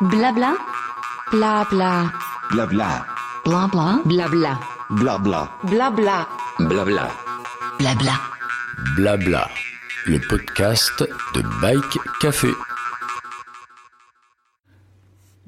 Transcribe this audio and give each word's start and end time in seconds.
Blabla. 0.00 0.54
Blabla. 1.32 2.12
Blabla. 2.52 3.04
Blabla. 3.44 4.00
Blabla. 4.04 4.60
Blabla. 4.90 5.50
Blabla. 5.64 6.28
Blabla. 6.60 7.08
Blabla. 7.80 8.12
Blabla. 8.94 9.48
Le 10.06 10.20
podcast 10.20 11.04
de 11.34 11.42
Bike 11.60 11.98
Café. 12.20 12.50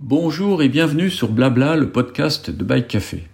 Bonjour 0.00 0.64
et 0.64 0.68
bienvenue 0.68 1.10
sur 1.10 1.28
Blabla, 1.28 1.76
le 1.76 1.90
podcast 1.90 2.50
de 2.50 2.64
Bike 2.64 2.88
Café. 2.88 3.28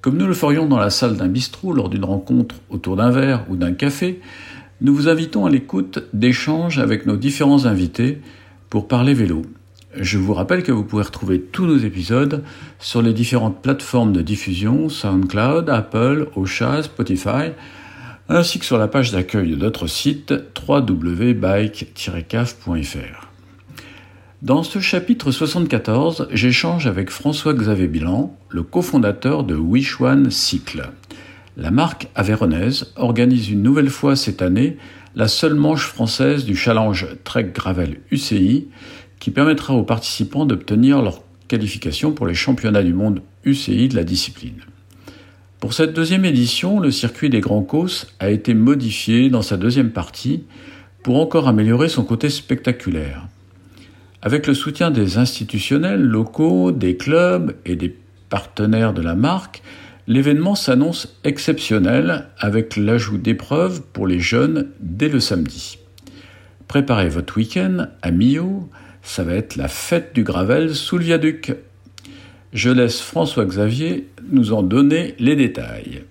Comme 0.00 0.16
nous 0.16 0.26
le 0.26 0.34
ferions 0.34 0.66
dans 0.66 0.80
la 0.80 0.90
salle 0.90 1.16
d'un 1.16 1.28
bistrot 1.28 1.74
lors 1.74 1.90
d'une 1.90 2.04
rencontre 2.04 2.56
autour 2.70 2.96
d'un 2.96 3.12
verre 3.12 3.46
ou 3.48 3.54
d'un 3.54 3.72
café, 3.72 4.20
nous 4.80 4.96
vous 4.96 5.08
invitons 5.08 5.46
à 5.46 5.50
l'écoute 5.50 6.00
d'échanges 6.12 6.80
avec 6.80 7.06
nos 7.06 7.16
différents 7.16 7.66
invités 7.66 8.20
pour 8.68 8.88
parler 8.88 9.14
vélo. 9.14 9.42
Je 9.98 10.18
vous 10.18 10.34
rappelle 10.34 10.62
que 10.62 10.72
vous 10.72 10.84
pouvez 10.84 11.04
retrouver 11.04 11.40
tous 11.40 11.64
nos 11.64 11.78
épisodes 11.78 12.44
sur 12.78 13.00
les 13.00 13.14
différentes 13.14 13.62
plateformes 13.62 14.12
de 14.12 14.20
diffusion 14.20 14.90
SoundCloud, 14.90 15.70
Apple, 15.70 16.28
Ocha, 16.36 16.82
Spotify, 16.82 17.52
ainsi 18.28 18.58
que 18.58 18.66
sur 18.66 18.76
la 18.76 18.88
page 18.88 19.12
d'accueil 19.12 19.50
de 19.50 19.56
notre 19.56 19.86
site 19.86 20.34
www.bike-caf.fr. 20.68 23.28
Dans 24.42 24.62
ce 24.62 24.80
chapitre 24.80 25.30
74, 25.30 26.28
j'échange 26.30 26.86
avec 26.86 27.08
François-Xavier 27.08 27.86
Bilan, 27.86 28.36
le 28.50 28.62
cofondateur 28.62 29.44
de 29.44 29.54
Wishwan 29.54 30.30
Cycle. 30.30 30.90
La 31.56 31.70
marque 31.70 32.08
avéronaise 32.14 32.92
organise 32.96 33.48
une 33.48 33.62
nouvelle 33.62 33.88
fois 33.88 34.14
cette 34.14 34.42
année 34.42 34.76
la 35.14 35.28
seule 35.28 35.54
manche 35.54 35.86
française 35.86 36.44
du 36.44 36.54
challenge 36.54 37.06
Trek 37.24 37.52
Gravel 37.54 38.00
UCI 38.10 38.68
qui 39.26 39.32
permettra 39.32 39.74
aux 39.74 39.82
participants 39.82 40.46
d'obtenir 40.46 41.02
leur 41.02 41.20
qualification 41.48 42.12
pour 42.12 42.28
les 42.28 42.34
championnats 42.34 42.84
du 42.84 42.94
monde 42.94 43.22
UCI 43.44 43.88
de 43.88 43.96
la 43.96 44.04
discipline. 44.04 44.60
Pour 45.58 45.72
cette 45.72 45.94
deuxième 45.94 46.24
édition, 46.24 46.78
le 46.78 46.92
circuit 46.92 47.28
des 47.28 47.40
Grands 47.40 47.64
Causses 47.64 48.06
a 48.20 48.30
été 48.30 48.54
modifié 48.54 49.28
dans 49.28 49.42
sa 49.42 49.56
deuxième 49.56 49.90
partie 49.90 50.44
pour 51.02 51.20
encore 51.20 51.48
améliorer 51.48 51.88
son 51.88 52.04
côté 52.04 52.30
spectaculaire. 52.30 53.26
Avec 54.22 54.46
le 54.46 54.54
soutien 54.54 54.92
des 54.92 55.18
institutionnels 55.18 56.02
locaux, 56.02 56.70
des 56.70 56.96
clubs 56.96 57.56
et 57.64 57.74
des 57.74 57.96
partenaires 58.28 58.94
de 58.94 59.02
la 59.02 59.16
marque, 59.16 59.60
l'événement 60.06 60.54
s'annonce 60.54 61.18
exceptionnel 61.24 62.28
avec 62.38 62.76
l'ajout 62.76 63.18
d'épreuves 63.18 63.82
pour 63.92 64.06
les 64.06 64.20
jeunes 64.20 64.68
dès 64.78 65.08
le 65.08 65.18
samedi. 65.18 65.78
Préparez 66.68 67.08
votre 67.08 67.36
week-end 67.36 67.88
à 68.02 68.12
Millau, 68.12 68.68
ça 69.06 69.22
va 69.22 69.34
être 69.34 69.56
la 69.56 69.68
fête 69.68 70.14
du 70.14 70.24
Gravel 70.24 70.74
sous 70.74 70.98
le 70.98 71.04
viaduc. 71.04 71.54
Je 72.52 72.70
laisse 72.70 73.00
François-Xavier 73.00 74.08
nous 74.30 74.52
en 74.52 74.62
donner 74.62 75.14
les 75.20 75.36
détails. 75.36 76.02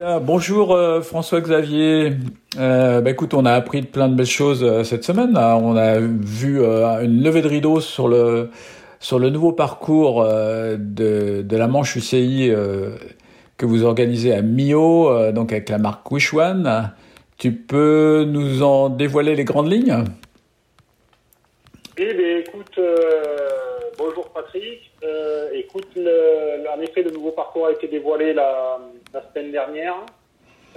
Ah, 0.00 0.20
bonjour 0.20 0.72
euh, 0.72 1.02
François-Xavier. 1.02 2.12
Euh, 2.58 3.00
bah, 3.00 3.10
écoute, 3.10 3.34
on 3.34 3.44
a 3.44 3.52
appris 3.52 3.82
plein 3.82 4.08
de 4.08 4.14
belles 4.14 4.24
choses 4.24 4.62
euh, 4.62 4.84
cette 4.84 5.02
semaine. 5.02 5.36
On 5.36 5.76
a 5.76 5.98
vu 5.98 6.60
euh, 6.60 7.02
une 7.02 7.22
levée 7.22 7.42
de 7.42 7.48
rideau 7.48 7.80
sur 7.80 8.06
le 8.06 8.50
sur 9.00 9.18
le 9.18 9.28
nouveau 9.28 9.50
parcours 9.50 10.24
de, 10.24 11.42
de 11.42 11.56
la 11.56 11.66
Manche 11.66 11.96
UCI 11.96 12.52
que 13.56 13.66
vous 13.66 13.82
organisez 13.82 14.32
à 14.32 14.42
Millau, 14.42 15.32
donc 15.32 15.50
avec 15.50 15.70
la 15.70 15.78
marque 15.78 16.08
Wishwan. 16.08 16.92
Tu 17.36 17.50
peux 17.50 18.24
nous 18.30 18.62
en 18.62 18.90
dévoiler 18.90 19.34
les 19.34 19.42
grandes 19.42 19.72
lignes? 19.72 20.04
Eh 21.98 22.14
bien, 22.14 22.38
écoute, 22.38 22.80
bonjour 23.98 24.30
Patrick. 24.30 24.90
écoute, 25.52 25.88
le, 25.94 26.66
en 26.74 26.80
effet, 26.80 27.02
le 27.02 27.10
nouveau 27.10 27.32
parcours 27.32 27.66
a 27.66 27.72
été 27.72 27.86
dévoilé 27.86 28.32
la, 28.32 28.78
la 29.12 29.22
semaine 29.28 29.52
dernière. 29.52 29.96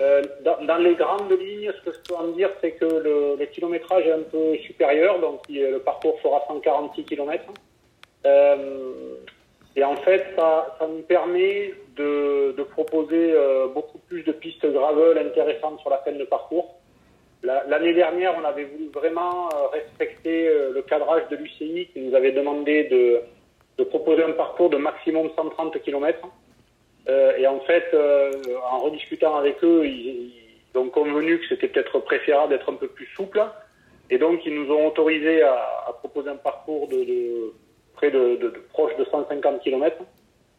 Euh, 0.02 0.22
dans, 0.44 0.62
dans, 0.66 0.78
les 0.78 0.96
grandes 0.96 1.32
lignes, 1.32 1.72
ce 1.72 1.90
que 1.90 1.96
je 1.96 2.00
peux 2.02 2.16
en 2.16 2.28
dire, 2.30 2.50
c'est 2.60 2.72
que 2.72 2.86
le, 2.86 3.38
le, 3.40 3.46
kilométrage 3.46 4.06
est 4.06 4.12
un 4.12 4.24
peu 4.24 4.58
supérieur, 4.58 5.20
donc 5.20 5.42
le 5.48 5.78
parcours 5.78 6.20
fera 6.20 6.44
146 6.50 7.06
km. 7.06 7.46
Euh, 8.26 9.16
et 9.78 9.84
en 9.84 9.96
fait, 9.98 10.26
ça, 10.38 10.76
ça 10.80 10.88
nous 10.88 11.04
permet 11.04 11.74
de, 11.96 12.54
de 12.58 12.64
proposer 12.64 13.32
euh, 13.32 13.68
beaucoup 13.68 14.00
plus 14.00 14.24
de 14.24 14.34
pistes 14.34 14.66
gravel 14.66 15.18
intéressantes 15.18 15.80
sur 15.80 15.90
la 15.90 16.00
fin 16.00 16.12
de 16.12 16.26
parcours. 16.26 16.76
L'année 17.44 17.94
dernière, 17.94 18.36
on 18.40 18.44
avait 18.44 18.64
voulu 18.64 18.90
vraiment 18.92 19.50
euh, 19.50 19.68
respecter 19.68 20.48
euh, 20.48 20.72
le 20.74 20.82
cadrage 20.82 21.28
de 21.30 21.36
l'UCI 21.36 21.90
qui 21.94 22.02
nous 22.02 22.16
avait 22.16 22.32
demandé 22.32 22.86
de, 22.86 23.84
proposer 23.84 24.24
un 24.24 24.32
parcours 24.32 24.70
de 24.70 24.78
maximum 24.78 25.30
130 25.36 25.80
km. 25.84 26.28
Euh, 27.08 27.38
et 27.38 27.46
en 27.46 27.60
fait, 27.60 27.96
en 28.72 28.80
rediscutant 28.80 29.36
avec 29.36 29.64
eux, 29.64 29.86
ils, 29.86 30.32
ont 30.76 30.90
convenu 30.90 31.40
que 31.40 31.48
c'était 31.48 31.70
peut-être 31.70 32.00
préférable 32.00 32.50
d'être 32.50 32.70
un 32.70 32.76
peu 32.76 32.88
plus 32.88 33.06
souple. 33.16 33.42
Et 34.10 34.18
donc, 34.18 34.46
ils 34.46 34.54
nous 34.54 34.70
ont 34.74 34.88
autorisé 34.88 35.42
à, 35.42 35.96
proposer 36.00 36.30
un 36.30 36.36
parcours 36.36 36.90
de, 36.90 37.54
près 37.94 38.12
de, 38.12 38.54
proche 38.74 38.94
de 38.98 39.06
150 39.06 39.62
km, 39.62 39.96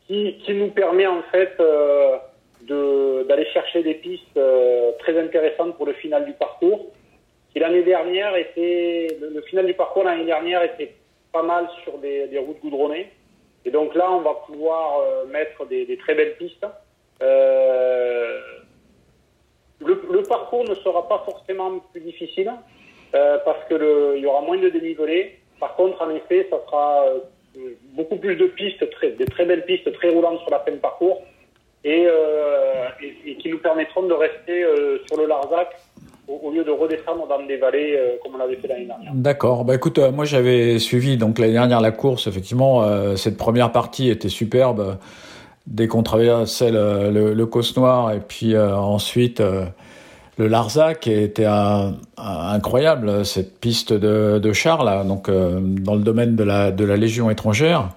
qui, 0.06 0.36
nous 0.48 0.70
permet 0.70 1.06
en 1.06 1.22
fait 1.32 1.58
d'aller 2.68 3.46
chercher 3.52 3.82
des 3.82 3.94
pistes 3.94 4.36
euh, 4.36 4.92
très 4.98 5.18
intéressantes 5.18 5.76
pour 5.76 5.86
le 5.86 5.92
final 5.94 6.24
du 6.24 6.32
parcours. 6.32 6.92
Qui 7.52 7.60
l'année 7.60 7.82
dernière 7.82 8.36
était, 8.36 9.16
le, 9.20 9.40
final 9.42 9.66
du 9.66 9.74
parcours 9.74 10.04
l'année 10.04 10.24
dernière 10.24 10.62
était 10.62 10.94
pas 11.32 11.42
mal 11.42 11.68
sur 11.82 11.98
des, 11.98 12.38
routes 12.38 12.60
goudronnées. 12.60 13.10
Et 13.64 13.70
donc 13.70 13.94
là, 13.94 14.10
on 14.12 14.20
va 14.20 14.34
pouvoir 14.46 15.00
euh, 15.00 15.26
mettre 15.26 15.66
des, 15.66 15.96
très 15.98 16.14
belles 16.14 16.36
pistes. 16.36 16.66
Euh, 17.22 18.40
le, 19.80 20.22
parcours 20.22 20.64
ne 20.68 20.74
sera 20.74 21.08
pas 21.08 21.22
forcément 21.24 21.78
plus 21.92 22.00
difficile 22.00 22.52
parce 23.12 23.64
que 23.70 24.14
il 24.16 24.22
y 24.22 24.26
aura 24.26 24.42
moins 24.42 24.58
de 24.58 24.68
dénivelé. 24.68 25.38
Par 25.58 25.74
contre, 25.76 26.02
en 26.02 26.10
effet, 26.10 26.46
ça 26.50 26.58
sera 26.66 27.06
beaucoup 27.94 28.16
plus 28.16 28.36
de 28.36 28.46
pistes, 28.46 28.84
des 29.16 29.24
très 29.24 29.46
belles 29.46 29.64
pistes, 29.64 29.90
très 29.94 30.10
roulantes 30.10 30.40
sur 30.40 30.50
la 30.50 30.60
fin 30.60 30.72
de 30.72 30.76
parcours 30.76 31.22
et, 31.86 32.06
euh, 32.10 32.88
et, 33.00 33.36
qui 33.36 33.48
nous 33.48 33.58
permettront 33.58 34.02
de 34.02 34.12
rester 34.12 34.64
euh, 34.64 34.98
sur 35.06 35.16
le 35.16 35.28
Larzac 35.28 35.68
au, 36.26 36.50
lieu 36.50 36.64
de 36.64 36.72
redescendre 36.72 37.28
dans 37.28 37.46
des 37.46 37.56
vallées 37.56 37.94
euh, 37.96 38.16
comme 38.20 38.34
on 38.34 38.38
l'avait 38.38 38.56
fait 38.56 38.66
l'année 38.66 38.86
dernière. 38.86 39.12
D'accord. 39.14 39.64
Bah 39.64 39.76
écoute, 39.76 40.00
moi 40.12 40.24
j'avais 40.24 40.80
suivi 40.80 41.16
donc 41.16 41.38
l'année 41.38 41.52
dernière 41.52 41.80
la 41.80 41.92
course. 41.92 42.26
Effectivement, 42.26 42.84
cette 43.16 43.36
première 43.36 43.70
partie 43.70 44.10
était 44.10 44.28
superbe. 44.28 44.98
Dès 45.68 45.86
qu'on 45.86 46.02
traversait 46.02 46.72
le, 46.72 47.32
le, 47.32 47.46
Causse 47.46 47.76
Noir 47.76 48.12
et 48.12 48.20
puis 48.20 48.56
ensuite 48.58 49.40
le 50.38 50.48
Larzac 50.48 51.06
était 51.06 51.46
incroyable 52.16 53.24
cette 53.24 53.60
piste 53.60 53.92
de, 53.92 54.38
de 54.38 54.52
Charles, 54.52 55.06
donc 55.06 55.30
dans 55.30 55.94
le 55.94 56.02
domaine 56.02 56.34
de 56.34 56.44
la 56.44 56.96
Légion 56.96 57.30
étrangère. 57.30 57.90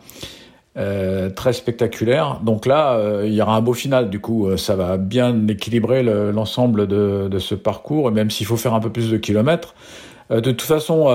Euh, 0.79 1.29
très 1.29 1.51
spectaculaire. 1.51 2.39
Donc 2.41 2.65
là, 2.65 2.93
euh, 2.93 3.23
il 3.25 3.33
y 3.33 3.41
aura 3.41 3.53
un 3.57 3.61
beau 3.61 3.73
final. 3.73 4.09
Du 4.09 4.21
coup, 4.21 4.47
euh, 4.47 4.55
ça 4.55 4.77
va 4.77 4.95
bien 4.95 5.47
équilibrer 5.49 6.03
l'ensemble 6.03 6.87
le, 6.87 7.27
de, 7.27 7.39
ce 7.39 7.53
parcours, 7.53 8.11
même 8.11 8.29
s'il 8.29 8.45
faut 8.45 8.55
faire 8.55 8.73
un 8.73 8.79
peu 8.79 8.89
plus 8.89 9.11
de 9.11 9.17
kilomètres. 9.17 9.75
de 10.29 10.39
toute 10.39 10.61
façon, 10.61 11.07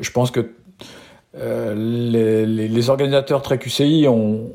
je 0.00 0.10
pense 0.10 0.30
que 0.30 0.52
les, 1.34 2.90
organisateurs 2.90 3.42
Trek 3.42 3.58
UCI 3.66 4.06
ont, 4.06 4.50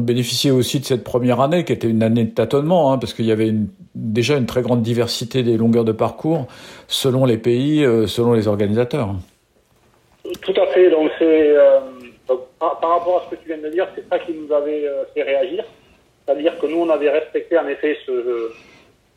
bénéficié 0.00 0.50
aussi 0.50 0.80
de 0.80 0.84
cette 0.84 1.04
première 1.04 1.40
année, 1.40 1.64
qui 1.64 1.72
était 1.72 1.88
une 1.88 2.02
année 2.02 2.24
de 2.24 2.34
tâtonnement, 2.34 2.92
hein, 2.92 2.98
parce 2.98 3.14
qu'il 3.14 3.26
y 3.26 3.32
avait 3.32 3.54
déjà 3.94 4.36
une 4.36 4.46
très 4.46 4.62
grande 4.62 4.82
diversité 4.82 5.44
des 5.44 5.56
longueurs 5.56 5.84
de 5.84 5.92
parcours 5.92 6.48
selon 6.88 7.24
les 7.24 7.38
pays, 7.38 7.86
selon 8.08 8.32
les 8.32 8.48
organisateurs. 8.48 9.14
Tout 10.42 10.54
à 10.60 10.66
fait. 10.74 10.90
Donc 10.90 11.10
c'est 11.20 11.54
par, 12.58 12.80
par, 12.80 12.90
rapport 12.98 13.22
à 13.22 13.24
ce 13.24 13.36
que 13.36 13.40
tu 13.42 13.48
viens 13.48 13.58
de 13.58 13.68
dire, 13.68 13.86
c'est 13.94 14.08
ça 14.08 14.18
qui 14.18 14.32
nous 14.32 14.52
avait 14.52 14.86
euh, 14.86 15.04
fait 15.14 15.22
réagir. 15.22 15.64
C'est-à-dire 16.24 16.58
que 16.58 16.66
nous, 16.66 16.78
on 16.78 16.90
avait 16.90 17.10
respecté 17.10 17.58
en 17.58 17.68
effet 17.68 17.96
ce, 18.04 18.50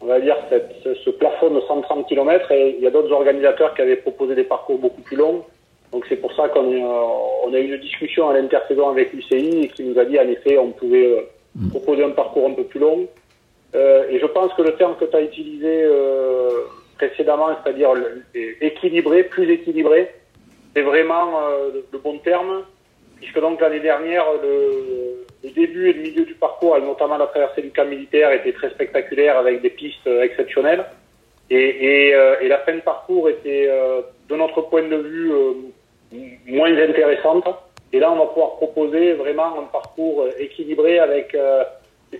on 0.01 0.05
va 0.05 0.19
dire, 0.19 0.37
cette, 0.49 0.75
ce, 0.83 0.93
ce, 0.95 1.09
plafond 1.09 1.49
de 1.49 1.61
130 1.61 2.07
km 2.07 2.51
et 2.51 2.75
il 2.77 2.83
y 2.83 2.87
a 2.87 2.91
d'autres 2.91 3.11
organisateurs 3.11 3.73
qui 3.73 3.81
avaient 3.81 3.97
proposé 3.97 4.35
des 4.35 4.43
parcours 4.43 4.77
beaucoup 4.77 5.01
plus 5.01 5.17
longs. 5.17 5.43
Donc 5.91 6.05
c'est 6.07 6.17
pour 6.17 6.33
ça 6.33 6.49
qu'on 6.49 6.71
euh, 6.71 7.45
on 7.45 7.53
a 7.53 7.59
eu 7.59 7.73
une 7.73 7.81
discussion 7.81 8.29
à 8.29 8.33
l'intersaison 8.33 8.89
avec 8.89 9.11
l'UCI 9.11 9.63
et 9.63 9.67
qui 9.69 9.83
nous 9.83 9.97
a 9.97 10.05
dit 10.05 10.19
en 10.19 10.27
effet 10.27 10.57
on 10.57 10.71
pouvait 10.71 11.07
euh, 11.07 11.21
mmh. 11.55 11.69
proposer 11.69 12.03
un 12.03 12.11
parcours 12.11 12.47
un 12.47 12.53
peu 12.53 12.63
plus 12.63 12.79
long. 12.79 13.07
Euh, 13.75 14.07
et 14.09 14.19
je 14.19 14.25
pense 14.25 14.53
que 14.53 14.61
le 14.61 14.75
terme 14.75 14.95
que 14.99 15.05
tu 15.05 15.15
as 15.15 15.21
utilisé 15.21 15.83
euh, 15.83 16.49
précédemment, 16.97 17.49
c'est-à-dire 17.63 17.91
équilibré, 18.61 19.23
plus 19.23 19.49
équilibré, 19.49 20.13
c'est 20.75 20.81
vraiment 20.81 21.39
le, 21.73 21.85
le 21.91 21.97
bon 21.99 22.17
terme 22.19 22.63
puisque 23.19 23.39
donc 23.39 23.61
l'année 23.61 23.79
dernière, 23.79 24.25
le, 24.41 25.25
le, 25.43 25.49
début 25.51 25.89
et 25.89 25.93
le 25.93 26.01
milieu 26.01 26.25
du 26.25 26.35
parcours, 26.35 26.77
et 26.77 26.81
notamment 26.81 27.17
la 27.17 27.27
traversée 27.27 27.61
du 27.61 27.71
camp 27.71 27.85
militaire, 27.85 28.31
était 28.31 28.53
très 28.53 28.69
spectaculaire 28.69 29.37
avec 29.37 29.61
des 29.61 29.69
pistes 29.69 30.07
exceptionnelles. 30.07 30.85
Et, 31.49 32.09
et, 32.09 32.15
euh, 32.15 32.35
et 32.41 32.47
la 32.47 32.59
fin 32.59 32.75
de 32.75 32.81
parcours 32.81 33.27
était, 33.27 33.67
euh, 33.69 34.01
de 34.29 34.35
notre 34.35 34.61
point 34.61 34.83
de 34.83 34.97
vue, 34.97 35.31
euh, 35.31 35.53
moins 36.47 36.75
intéressantes. 36.77 37.47
Et 37.91 37.99
là, 37.99 38.11
on 38.11 38.17
va 38.17 38.27
pouvoir 38.27 38.55
proposer 38.57 39.13
vraiment 39.13 39.59
un 39.59 39.63
parcours 39.63 40.21
euh, 40.21 40.31
équilibré 40.37 40.99
avec 40.99 41.33
euh, 41.33 41.63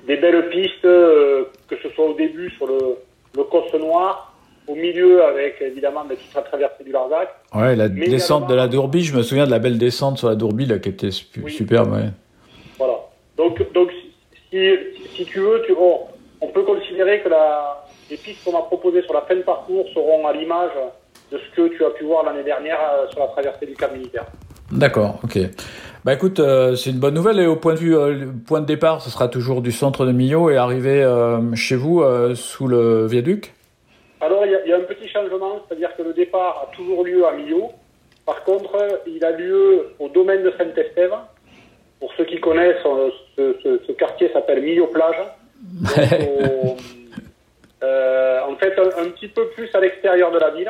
des 0.08 0.18
belles 0.18 0.50
pistes, 0.50 0.86
euh, 0.86 1.46
que 1.68 1.76
ce 1.78 1.90
soit 1.90 2.06
au 2.06 2.14
début 2.14 2.50
sur 2.52 2.68
le, 2.68 2.98
le 3.36 3.44
Coste 3.44 3.76
Noir, 3.76 4.29
au 4.70 4.76
milieu 4.76 5.24
avec 5.24 5.56
évidemment 5.62 6.06
des 6.06 6.16
petites 6.16 6.32
traversées 6.32 6.84
du 6.84 6.92
Larzac. 6.92 7.30
Ouais, 7.56 7.76
la 7.76 7.90
Mais 7.90 8.08
descente 8.08 8.48
de 8.48 8.54
la 8.56 8.68
Dourbie, 8.68 9.04
je 9.04 9.16
me 9.18 9.24
souviens 9.24 9.46
de 9.46 9.52
la 9.52 9.60
belle 9.60 9.78
descente 9.78 10.18
sur 10.20 10.30
la 10.30 10.36
Dourbie 10.36 10.68
là, 10.68 10.78
qui 10.80 10.90
était 10.90 11.10
Oui. 11.44 11.52
superbe. 11.52 11.92
Ouais. 11.94 12.10
Voilà. 12.78 12.94
Donc, 13.36 13.74
donc 13.74 13.90
si, 14.52 14.70
si 15.16 15.26
tu 15.26 15.40
veux, 15.40 15.62
tu, 15.66 15.74
on, 15.74 16.02
on 16.42 16.48
peut 16.48 16.64
considérer 16.64 17.22
que 17.22 17.30
la, 17.30 17.84
les 18.12 18.18
pistes 18.18 18.44
qu'on 18.46 18.58
a 18.58 18.62
proposées 18.62 19.02
sur 19.04 19.14
la 19.14 19.22
fin 19.22 19.36
de 19.36 19.42
parcours 19.42 19.86
seront 19.94 20.28
à 20.28 20.34
l'image 20.34 20.72
de 21.32 21.38
ce 21.38 21.56
que 21.56 21.68
tu 21.76 21.84
as 21.84 21.90
pu 21.92 22.04
voir 22.06 22.24
l'année 22.26 22.44
dernière 22.44 22.80
euh, 22.80 23.08
sur 23.10 23.20
la 23.20 23.28
traversée 23.28 23.66
du 23.66 23.74
camp 23.74 23.92
militaire. 23.94 24.26
D'accord, 24.72 25.20
ok. 25.24 25.40
Bah 26.06 26.14
écoute, 26.14 26.40
euh, 26.40 26.76
c'est 26.76 26.92
une 26.92 27.00
bonne 27.00 27.16
nouvelle 27.16 27.40
et 27.40 27.48
au 27.48 27.56
point 27.56 27.74
de 27.74 27.80
vue 27.80 27.98
euh, 27.98 28.28
point 28.48 28.62
de 28.62 28.66
départ, 28.66 29.02
ce 29.02 29.10
sera 29.10 29.28
toujours 29.28 29.62
du 29.62 29.72
centre 29.72 30.06
de 30.06 30.12
Millau 30.12 30.50
et 30.50 30.58
arriver 30.58 31.04
euh, 31.04 31.56
chez 31.56 31.76
vous 31.76 32.04
sous 32.36 32.68
le 32.68 33.08
viaduc? 33.08 33.54
Alors, 34.22 34.46
il 34.46 34.52
y, 34.52 34.56
a, 34.56 34.64
il 34.66 34.70
y 34.70 34.74
a 34.74 34.78
un 34.78 34.82
petit 34.82 35.08
changement, 35.08 35.60
c'est-à-dire 35.68 35.96
que 35.96 36.02
le 36.04 36.14
départ 36.14 36.68
a 36.70 36.76
toujours 36.76 37.04
lieu 37.04 37.26
à 37.26 37.32
Millau. 37.32 37.72
Par 38.26 38.44
contre, 38.44 38.78
il 39.08 39.24
a 39.24 39.32
lieu 39.32 39.94
au 40.00 40.10
domaine 40.10 40.44
de 40.44 40.52
Saint-Estève. 40.58 41.14
Pour 42.00 42.14
ceux 42.14 42.26
qui 42.26 42.40
connaissent, 42.40 42.86
euh, 42.86 43.10
ce, 43.36 43.56
ce- 43.64 43.80
ce 43.88 43.92
quartier 43.94 44.30
s'appelle 44.32 44.62
Millau-Plage. 44.62 45.18
Euh, 47.82 48.42
en 48.42 48.56
fait, 48.58 48.78
un, 48.78 49.04
un 49.06 49.10
petit 49.12 49.30
peu 49.30 49.48
plus 49.52 49.74
à 49.74 49.80
l'extérieur 49.80 50.32
de 50.32 50.38
la 50.38 50.50
ville, 50.50 50.70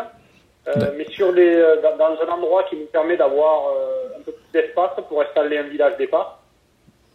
euh, 0.67 0.71
mais 0.95 1.05
sur 1.05 1.31
les, 1.31 1.55
euh, 1.55 1.81
dans, 1.81 1.97
dans 1.97 2.21
un 2.21 2.27
endroit 2.31 2.63
qui 2.69 2.75
nous 2.75 2.85
permet 2.85 3.17
d'avoir 3.17 3.69
euh, 3.69 4.19
un 4.19 4.21
peu 4.21 4.31
plus 4.31 4.51
d'espace 4.61 4.91
pour 5.07 5.19
installer 5.19 5.57
un 5.57 5.63
village 5.63 5.97
départ 5.97 6.39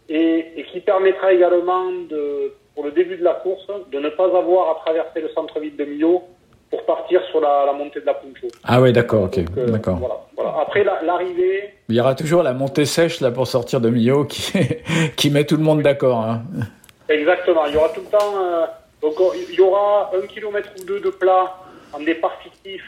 et, 0.09 0.51
et 0.59 0.63
qui 0.65 0.81
permettra 0.81 1.31
également, 1.31 1.91
de, 2.09 2.51
pour 2.75 2.83
le 2.83 2.91
début 2.91 3.15
de 3.17 3.23
la 3.23 3.33
course, 3.35 3.65
de 3.91 3.99
ne 3.99 4.09
pas 4.09 4.25
avoir 4.25 4.71
à 4.77 4.79
traverser 4.85 5.21
le 5.21 5.29
centre-ville 5.29 5.75
de 5.77 5.85
Millau 5.85 6.23
pour 6.69 6.83
partir 6.85 7.21
sur 7.31 7.39
la, 7.39 7.65
la 7.65 7.73
montée 7.73 8.01
de 8.01 8.05
la 8.05 8.13
Puncho. 8.15 8.47
Ah 8.65 8.81
ouais, 8.81 8.91
d'accord, 8.91 9.23
ok, 9.23 9.37
euh, 9.57 9.67
d'accord. 9.69 9.97
Voilà, 9.97 10.15
voilà. 10.35 10.55
Après, 10.61 10.83
la- 10.83 11.01
l'arrivée, 11.03 11.73
Il 11.89 11.95
y 11.95 11.99
aura 12.01 12.15
toujours 12.15 12.43
la 12.43 12.53
montée 12.53 12.85
sèche 12.85 13.21
là 13.21 13.31
pour 13.31 13.47
sortir 13.47 13.79
de 13.79 13.89
Millau 13.89 14.25
qui, 14.25 14.51
qui 15.15 15.29
met 15.29 15.45
tout 15.45 15.55
le 15.57 15.63
monde 15.63 15.81
d'accord. 15.83 16.19
Hein. 16.19 16.41
Exactement. 17.07 17.65
Il 17.67 17.75
y 17.75 17.77
aura 17.77 17.89
tout 17.89 18.01
le 18.01 18.07
temps. 18.17 18.33
euh, 18.43 18.65
donc, 19.01 19.19
on- 19.19 19.31
il 19.33 19.55
y 19.55 19.61
aura 19.61 20.11
un 20.15 20.25
kilomètre 20.27 20.69
ou 20.81 20.85
deux 20.85 20.99
de 20.99 21.09
plat 21.11 21.55
en 21.93 21.99
départ 21.99 22.35
fictif 22.41 22.83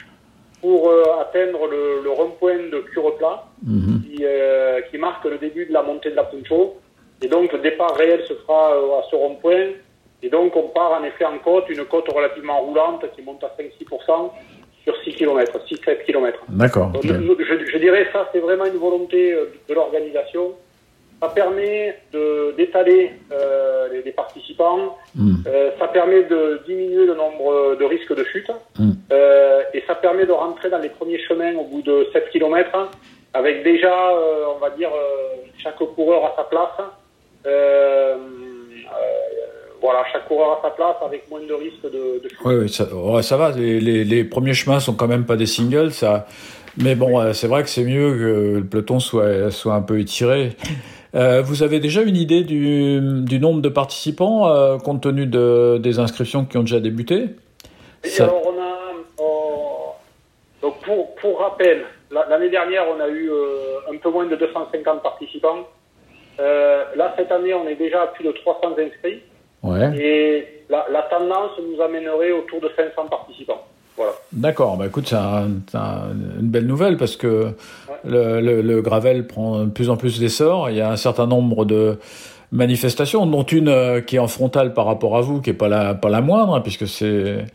pour 0.60 0.90
euh, 0.90 1.04
atteindre 1.22 1.68
le, 1.68 2.02
le 2.04 2.10
rond-point 2.10 2.58
de 2.72 2.80
Cureplat, 2.92 3.44
Mhm. 3.64 4.02
qui, 4.04 4.26
euh, 4.26 4.82
qui 4.90 4.98
marque 4.98 5.24
le 5.26 5.38
début 5.38 5.68
de 5.68 5.74
la 5.74 5.84
montée 5.84 6.10
de 6.10 6.16
la 6.16 6.24
Puncho. 6.24 6.78
Et 7.22 7.28
donc, 7.28 7.52
le 7.54 7.60
départ 7.60 7.96
réel 7.96 8.24
se 8.28 8.34
fera 8.34 8.74
euh, 8.76 9.00
à 9.00 9.04
ce 9.10 9.16
rond-point. 9.16 9.68
Et 10.24 10.30
donc, 10.30 10.56
on 10.56 10.64
part 10.70 10.92
en 11.00 11.04
effet 11.04 11.26
en 11.26 11.38
côte, 11.40 11.66
une 11.70 11.86
côte 11.86 12.08
relativement 12.12 12.60
roulante 12.62 13.04
qui 13.16 13.22
monte 13.22 13.44
à 13.44 13.56
5-6% 13.60 14.32
sur 14.84 14.96
6 15.04 15.14
km, 15.16 15.52
6-7 15.68 16.06
km. 16.06 16.40
D'accord. 16.50 16.92
Je, 17.04 17.08
je- 17.44 17.66
je 17.72 17.78
dirais 17.78 18.08
ça, 18.14 18.30
c'est 18.32 18.40
vraiment 18.40 18.66
une 18.66 18.78
volonté 18.78 19.34
euh, 19.34 19.46
de 19.68 19.74
l'organisation. 19.74 20.54
Ça 21.22 21.30
permet 21.30 21.98
d'étaler 22.58 23.12
euh, 23.32 23.88
les, 23.92 24.04
les 24.04 24.12
participants. 24.12 24.98
Euh, 25.48 25.72
ça 25.80 25.88
permet 25.88 26.24
de 26.24 26.62
diminuer 26.68 27.06
le 27.08 27.16
nombre 27.16 27.76
de 27.76 27.84
risques 27.86 28.16
de 28.16 28.24
chute. 28.24 28.52
Mm. 28.78 28.92
Euh, 29.12 29.62
et 29.74 29.84
ça 29.88 29.96
permet 29.96 30.26
de 30.28 30.32
rentrer 30.32 30.70
dans 30.70 30.78
les 30.78 30.90
premiers 30.90 31.20
chemins 31.20 31.56
au 31.56 31.64
bout 31.64 31.82
de 31.82 32.08
7 32.14 32.30
km 32.30 32.90
avec 33.34 33.64
déjà, 33.64 34.14
on 34.56 34.60
va 34.60 34.70
dire, 34.72 34.90
chaque 35.58 35.76
coureur 35.78 36.26
à 36.26 36.34
sa 36.38 36.44
place. 36.44 36.78
Euh, 37.46 38.16
euh, 38.16 38.18
voilà, 39.82 40.04
chaque 40.12 40.28
coureur 40.28 40.60
à 40.60 40.62
sa 40.64 40.70
place 40.72 40.96
avec 41.06 41.30
moins 41.30 41.40
de 41.42 41.54
risques 41.54 41.84
de. 41.84 42.22
Oui, 42.46 42.56
oui, 42.56 42.70
ça, 42.70 42.86
ouais, 42.94 43.22
ça 43.24 43.38
va. 43.38 43.52
Les, 43.52 43.80
les, 43.80 44.04
les 44.04 44.24
premiers 44.24 44.54
chemins 44.54 44.80
sont 44.80 44.94
quand 44.96 45.08
même 45.08 45.26
pas 45.26 45.36
des 45.36 45.46
singles, 45.46 45.92
ça. 45.92 46.26
Mais 46.78 46.96
bon, 46.96 47.20
euh, 47.20 47.34
c'est 47.34 47.48
vrai 47.48 47.64
que 47.64 47.70
c'est 47.70 47.84
mieux 47.84 48.12
que 48.12 48.58
le 48.60 48.64
peloton 48.64 49.00
soit, 49.00 49.50
soit 49.52 49.74
un 49.74 49.82
peu 49.82 50.00
étiré. 50.00 50.52
Euh, 51.16 51.42
vous 51.42 51.64
avez 51.64 51.80
déjà 51.80 52.02
une 52.02 52.18
idée 52.18 52.44
du, 52.44 53.00
du 53.24 53.40
nombre 53.40 53.62
de 53.62 53.70
participants 53.70 54.48
euh, 54.50 54.78
compte 54.78 55.02
tenu 55.02 55.26
de, 55.26 55.78
des 55.80 56.00
inscriptions 56.00 56.46
qui 56.46 56.58
ont 56.58 56.62
déjà 56.62 56.80
débuté? 56.80 57.30
Et 58.04 58.10
Ça- 58.10 58.26
alors, 58.26 58.42
on 58.46 58.62
a. 58.62 58.76
on- 59.20 59.94
donc, 60.62 60.80
pour, 60.82 61.16
pour 61.16 61.40
rappel, 61.40 61.86
la- 62.12 62.28
l'année 62.30 62.50
dernière, 62.50 62.84
on 62.96 63.00
a 63.00 63.08
eu 63.08 63.30
euh, 63.32 63.78
un 63.92 63.98
peu 63.98 64.10
moins 64.12 64.26
de 64.26 64.36
250 64.36 65.02
participants. 65.02 65.68
Euh, 66.40 66.84
là, 66.96 67.14
cette 67.18 67.32
année, 67.32 67.54
on 67.54 67.68
est 67.68 67.76
déjà 67.76 68.04
à 68.04 68.08
plus 68.08 68.24
de 68.24 68.32
300 68.32 68.70
inscrits. 68.80 69.22
Ouais. 69.64 69.98
Et 70.00 70.48
la, 70.70 70.86
la 70.92 71.02
tendance 71.04 71.52
nous 71.60 71.82
amènerait 71.82 72.32
autour 72.32 72.62
de 72.62 72.70
500 72.76 73.08
participants. 73.10 73.64
Voilà. 73.96 74.12
D'accord, 74.32 74.78
bah 74.78 74.86
écoute, 74.86 75.08
c'est 75.08 75.16
un- 75.16 75.50
c'est 75.68 75.78
un- 75.78 76.12
une 76.40 76.48
belle 76.50 76.68
nouvelle 76.68 76.98
parce 76.98 77.16
que 77.18 77.48
le, 78.04 78.40
le, 78.42 78.62
le 78.62 78.82
gravel 78.84 79.26
prend 79.26 79.64
de 79.64 79.70
plus 79.72 79.90
en 79.90 79.98
plus 79.98 80.20
d'essor. 80.20 80.70
Il 80.70 80.76
y 80.78 80.82
a 80.82 80.92
un 80.92 80.96
certain 80.98 81.26
nombre 81.26 81.66
de 81.66 81.98
manifestations, 82.52 83.26
dont 83.26 83.44
une 83.44 83.70
euh, 83.70 84.02
qui 84.02 84.18
est 84.18 84.20
en 84.20 84.28
frontale 84.28 84.74
par 84.74 84.86
rapport 84.86 85.18
à 85.18 85.22
vous, 85.22 85.42
qui 85.42 85.50
est 85.50 85.54
pas 85.54 85.68
la, 85.68 85.96
pas 85.96 86.10
la 86.10 86.22
moindre, 86.22 86.54
hein, 86.56 86.62
puisque 86.62 86.88
c'est 86.88 87.46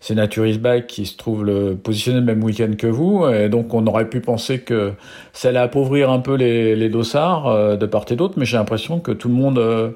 c'est 0.00 0.14
Naturist 0.14 0.60
Bike 0.60 0.86
qui 0.86 1.04
se 1.04 1.16
trouve 1.16 1.44
le, 1.44 1.76
positionné 1.76 2.20
le 2.20 2.24
même 2.24 2.42
week-end 2.42 2.72
que 2.78 2.86
vous. 2.86 3.28
Et 3.28 3.48
donc 3.50 3.74
on 3.74 3.86
aurait 3.86 4.08
pu 4.08 4.20
penser 4.20 4.60
que 4.60 4.92
ça 5.32 5.50
allait 5.50 5.58
appauvrir 5.58 6.10
un 6.10 6.20
peu 6.20 6.34
les, 6.36 6.74
les 6.74 6.88
dossards 6.88 7.46
euh, 7.48 7.76
de 7.76 7.86
part 7.86 8.06
et 8.10 8.16
d'autre, 8.16 8.34
mais 8.38 8.46
j'ai 8.46 8.56
l'impression 8.56 8.98
que 8.98 9.12
tout 9.12 9.28
le 9.28 9.34
monde 9.34 9.58
euh, 9.58 9.90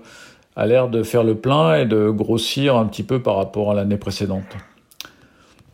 a 0.56 0.66
l'air 0.66 0.88
de 0.88 1.02
faire 1.02 1.24
le 1.24 1.34
plein 1.34 1.74
et 1.76 1.86
de 1.86 2.10
grossir 2.10 2.76
un 2.76 2.84
petit 2.86 3.02
peu 3.02 3.20
par 3.22 3.36
rapport 3.36 3.70
à 3.72 3.74
l'année 3.74 3.96
précédente. 3.96 4.44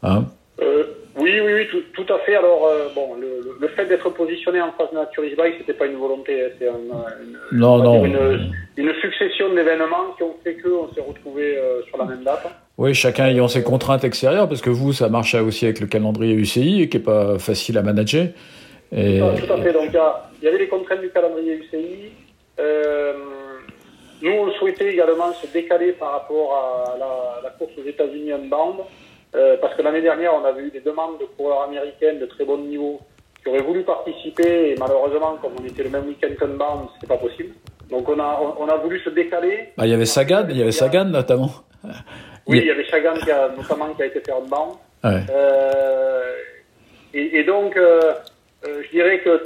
Hein? 0.03 0.25
Euh, 0.63 0.85
oui, 1.19 1.33
oui, 1.45 1.53
oui, 1.53 1.67
tout, 1.71 1.83
tout 2.05 2.13
à 2.13 2.19
fait. 2.21 2.37
Alors, 2.37 2.71
bon, 2.95 3.17
le, 3.21 3.69
fait 3.69 3.87
d'être 3.87 4.09
positionné 4.11 4.61
en 4.61 4.73
face 4.73 4.91
de 4.91 4.97
Naturist 4.97 5.37
Bike, 5.37 5.55
c'était 5.59 5.75
pas 5.75 5.87
une 5.87 5.97
volonté, 5.97 6.33
c'est 6.59 6.69
un- 6.69 6.73
une, 6.75 7.59
Non, 7.59 7.79
non. 7.83 8.05
une, 8.05 8.53
une 8.77 8.93
succession 9.01 9.53
d'événements 9.55 10.13
qui 10.17 10.23
ont 10.23 10.35
fait 10.43 10.57
qu'on 10.57 10.89
s'est 10.95 11.03
retrouvés 11.07 11.57
euh, 11.59 11.83
sur 11.85 11.99
la 11.99 12.05
même 12.07 12.23
date. 12.25 12.47
Oui, 12.81 12.95
chacun 12.95 13.27
ayant 13.27 13.47
ses 13.47 13.63
contraintes 13.63 14.05
extérieures, 14.05 14.49
parce 14.49 14.63
que 14.63 14.71
vous, 14.71 14.95
ça 14.95 15.11
marche 15.11 15.35
aussi 15.35 15.67
avec 15.67 15.81
le 15.81 15.87
calendrier 15.87 16.33
UCI, 16.35 16.89
qui 16.89 16.97
est 16.97 17.01
pas 17.01 17.39
facile 17.39 17.77
à 17.77 17.83
manager. 17.83 18.29
Et... 18.91 19.19
Tout 19.19 19.25
à- 19.27 19.35
Tout 19.47 19.53
à 19.53 19.57
fait. 19.63 19.73
Donc, 19.75 19.91
il 20.41 20.45
y 20.45 20.49
avait 20.49 20.59
les 20.59 20.69
contraintes 20.69 21.03
du 21.03 21.11
calendrier 21.11 21.57
UCI. 21.57 22.11
Euh, 22.59 23.13
nous, 24.23 24.33
on 24.33 24.51
souhaitait 24.53 24.93
également 24.95 25.31
se 25.35 25.47
décaler 25.53 25.93
par 25.93 26.13
rapport 26.13 26.49
à 26.55 26.97
la, 26.99 27.43
la 27.45 27.51
course 27.51 27.73
aux 27.79 27.87
États-Unis 27.87 28.33
Unbound, 28.33 28.77
euh, 29.37 29.57
parce 29.61 29.75
que 29.77 29.83
l'année 29.83 30.01
dernière, 30.01 30.33
on 30.35 30.45
avait 30.47 30.63
eu 30.63 30.71
des 30.71 30.81
demandes 30.81 31.19
de 31.21 31.27
coureurs 31.37 31.65
américains 31.69 32.15
de 32.19 32.25
très 32.27 32.47
bon 32.47 32.57
niveau 32.59 32.99
qui 33.43 33.51
auraient 33.51 33.63
voulu 33.63 33.83
participer, 33.83 34.71
et 34.71 34.75
malheureusement, 34.79 35.37
comme 35.43 35.53
on 35.61 35.65
était 35.67 35.83
le 35.83 35.91
même 35.91 36.07
week-end 36.09 36.29
qu'Unbound, 36.39 36.89
c'était 36.95 37.07
pas 37.09 37.19
possible. 37.19 37.51
Donc, 37.91 38.09
on 38.09 38.19
a, 38.19 38.41
on, 38.43 38.65
on 38.65 38.69
a 38.69 38.77
voulu 38.77 38.99
se 39.01 39.11
décaler. 39.11 39.69
Bah, 39.77 39.87
il 39.87 39.91
y 39.91 39.95
avait 39.95 40.07
Sagan, 40.07 40.47
il 40.49 40.57
y 40.57 40.63
avait 40.63 40.73
Sagan 40.73 41.05
notamment. 41.05 41.51
Oui, 42.47 42.59
il 42.59 42.67
y 42.67 42.71
avait 42.71 42.85
Chagan 42.85 43.15
qui 43.15 43.31
a, 43.31 43.49
notamment 43.57 43.95
qui 43.95 44.03
a 44.03 44.07
été. 44.07 44.21
Ouais. 45.05 45.21
Euh, 45.31 46.35
et, 47.15 47.39
et 47.39 47.45
donc, 47.45 47.77
euh, 47.77 48.13
euh, 48.67 48.83
je 48.85 48.91
dirais 48.91 49.21
que 49.21 49.41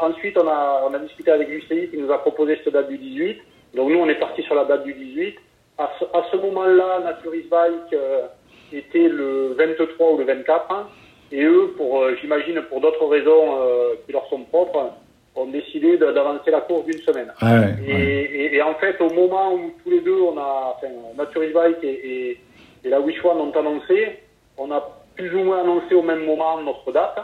ensuite, 0.00 0.36
on 0.36 0.46
a, 0.46 0.86
on 0.88 0.94
a 0.94 0.98
discuté 0.98 1.30
avec 1.30 1.48
l'UCI 1.48 1.88
qui 1.90 1.96
nous 1.96 2.12
a 2.12 2.18
proposé 2.18 2.58
cette 2.62 2.72
date 2.72 2.88
du 2.88 2.98
18. 2.98 3.40
Donc 3.74 3.90
nous, 3.90 3.98
on 3.98 4.08
est 4.08 4.18
parti 4.18 4.42
sur 4.42 4.54
la 4.54 4.64
date 4.64 4.84
du 4.84 4.92
18. 4.92 5.36
À 5.78 5.90
ce, 5.98 6.04
à 6.04 6.24
ce 6.30 6.36
moment-là, 6.36 7.00
Naturist 7.00 7.48
Bike 7.48 7.92
euh, 7.94 8.26
était 8.72 9.08
le 9.08 9.54
23 9.54 10.12
ou 10.12 10.18
le 10.18 10.24
24. 10.24 10.66
hein. 10.70 10.88
et 11.32 11.44
eux, 11.44 11.72
pour, 11.76 12.04
j'imagine, 12.20 12.60
pour 12.62 12.80
d'autres 12.80 13.06
raisons 13.06 13.56
qui 14.04 14.12
leur 14.12 14.26
sont 14.28 14.42
propres, 14.44 14.92
ont 15.36 15.46
décidé 15.46 15.96
d'avancer 15.96 16.50
la 16.50 16.60
course 16.62 16.86
d'une 16.86 16.98
semaine. 17.00 17.32
Ouais, 17.40 17.48
ouais, 17.48 17.74
Et, 17.86 17.92
ouais. 17.94 18.00
et- 18.32 18.56
et 18.56 18.62
en 18.62 18.74
fait, 18.74 19.00
au 19.00 19.10
moment 19.10 19.54
où 19.54 19.72
tous 19.82 19.90
les 19.90 20.00
deux, 20.00 20.20
on 20.20 20.36
a, 20.36 20.74
enfin, 20.76 20.88
Naturist 21.16 21.52
Bike 21.54 21.82
et, 21.84 22.38
la 22.84 22.98
Wish 23.00 23.22
One 23.24 23.36
ont 23.38 23.52
annoncé, 23.52 24.18
on 24.56 24.70
a 24.70 24.80
plus 25.14 25.32
ou 25.34 25.44
moins 25.44 25.60
annoncé 25.60 25.94
au 25.94 26.02
même 26.02 26.24
moment 26.24 26.60
notre 26.62 26.90
date. 26.92 27.18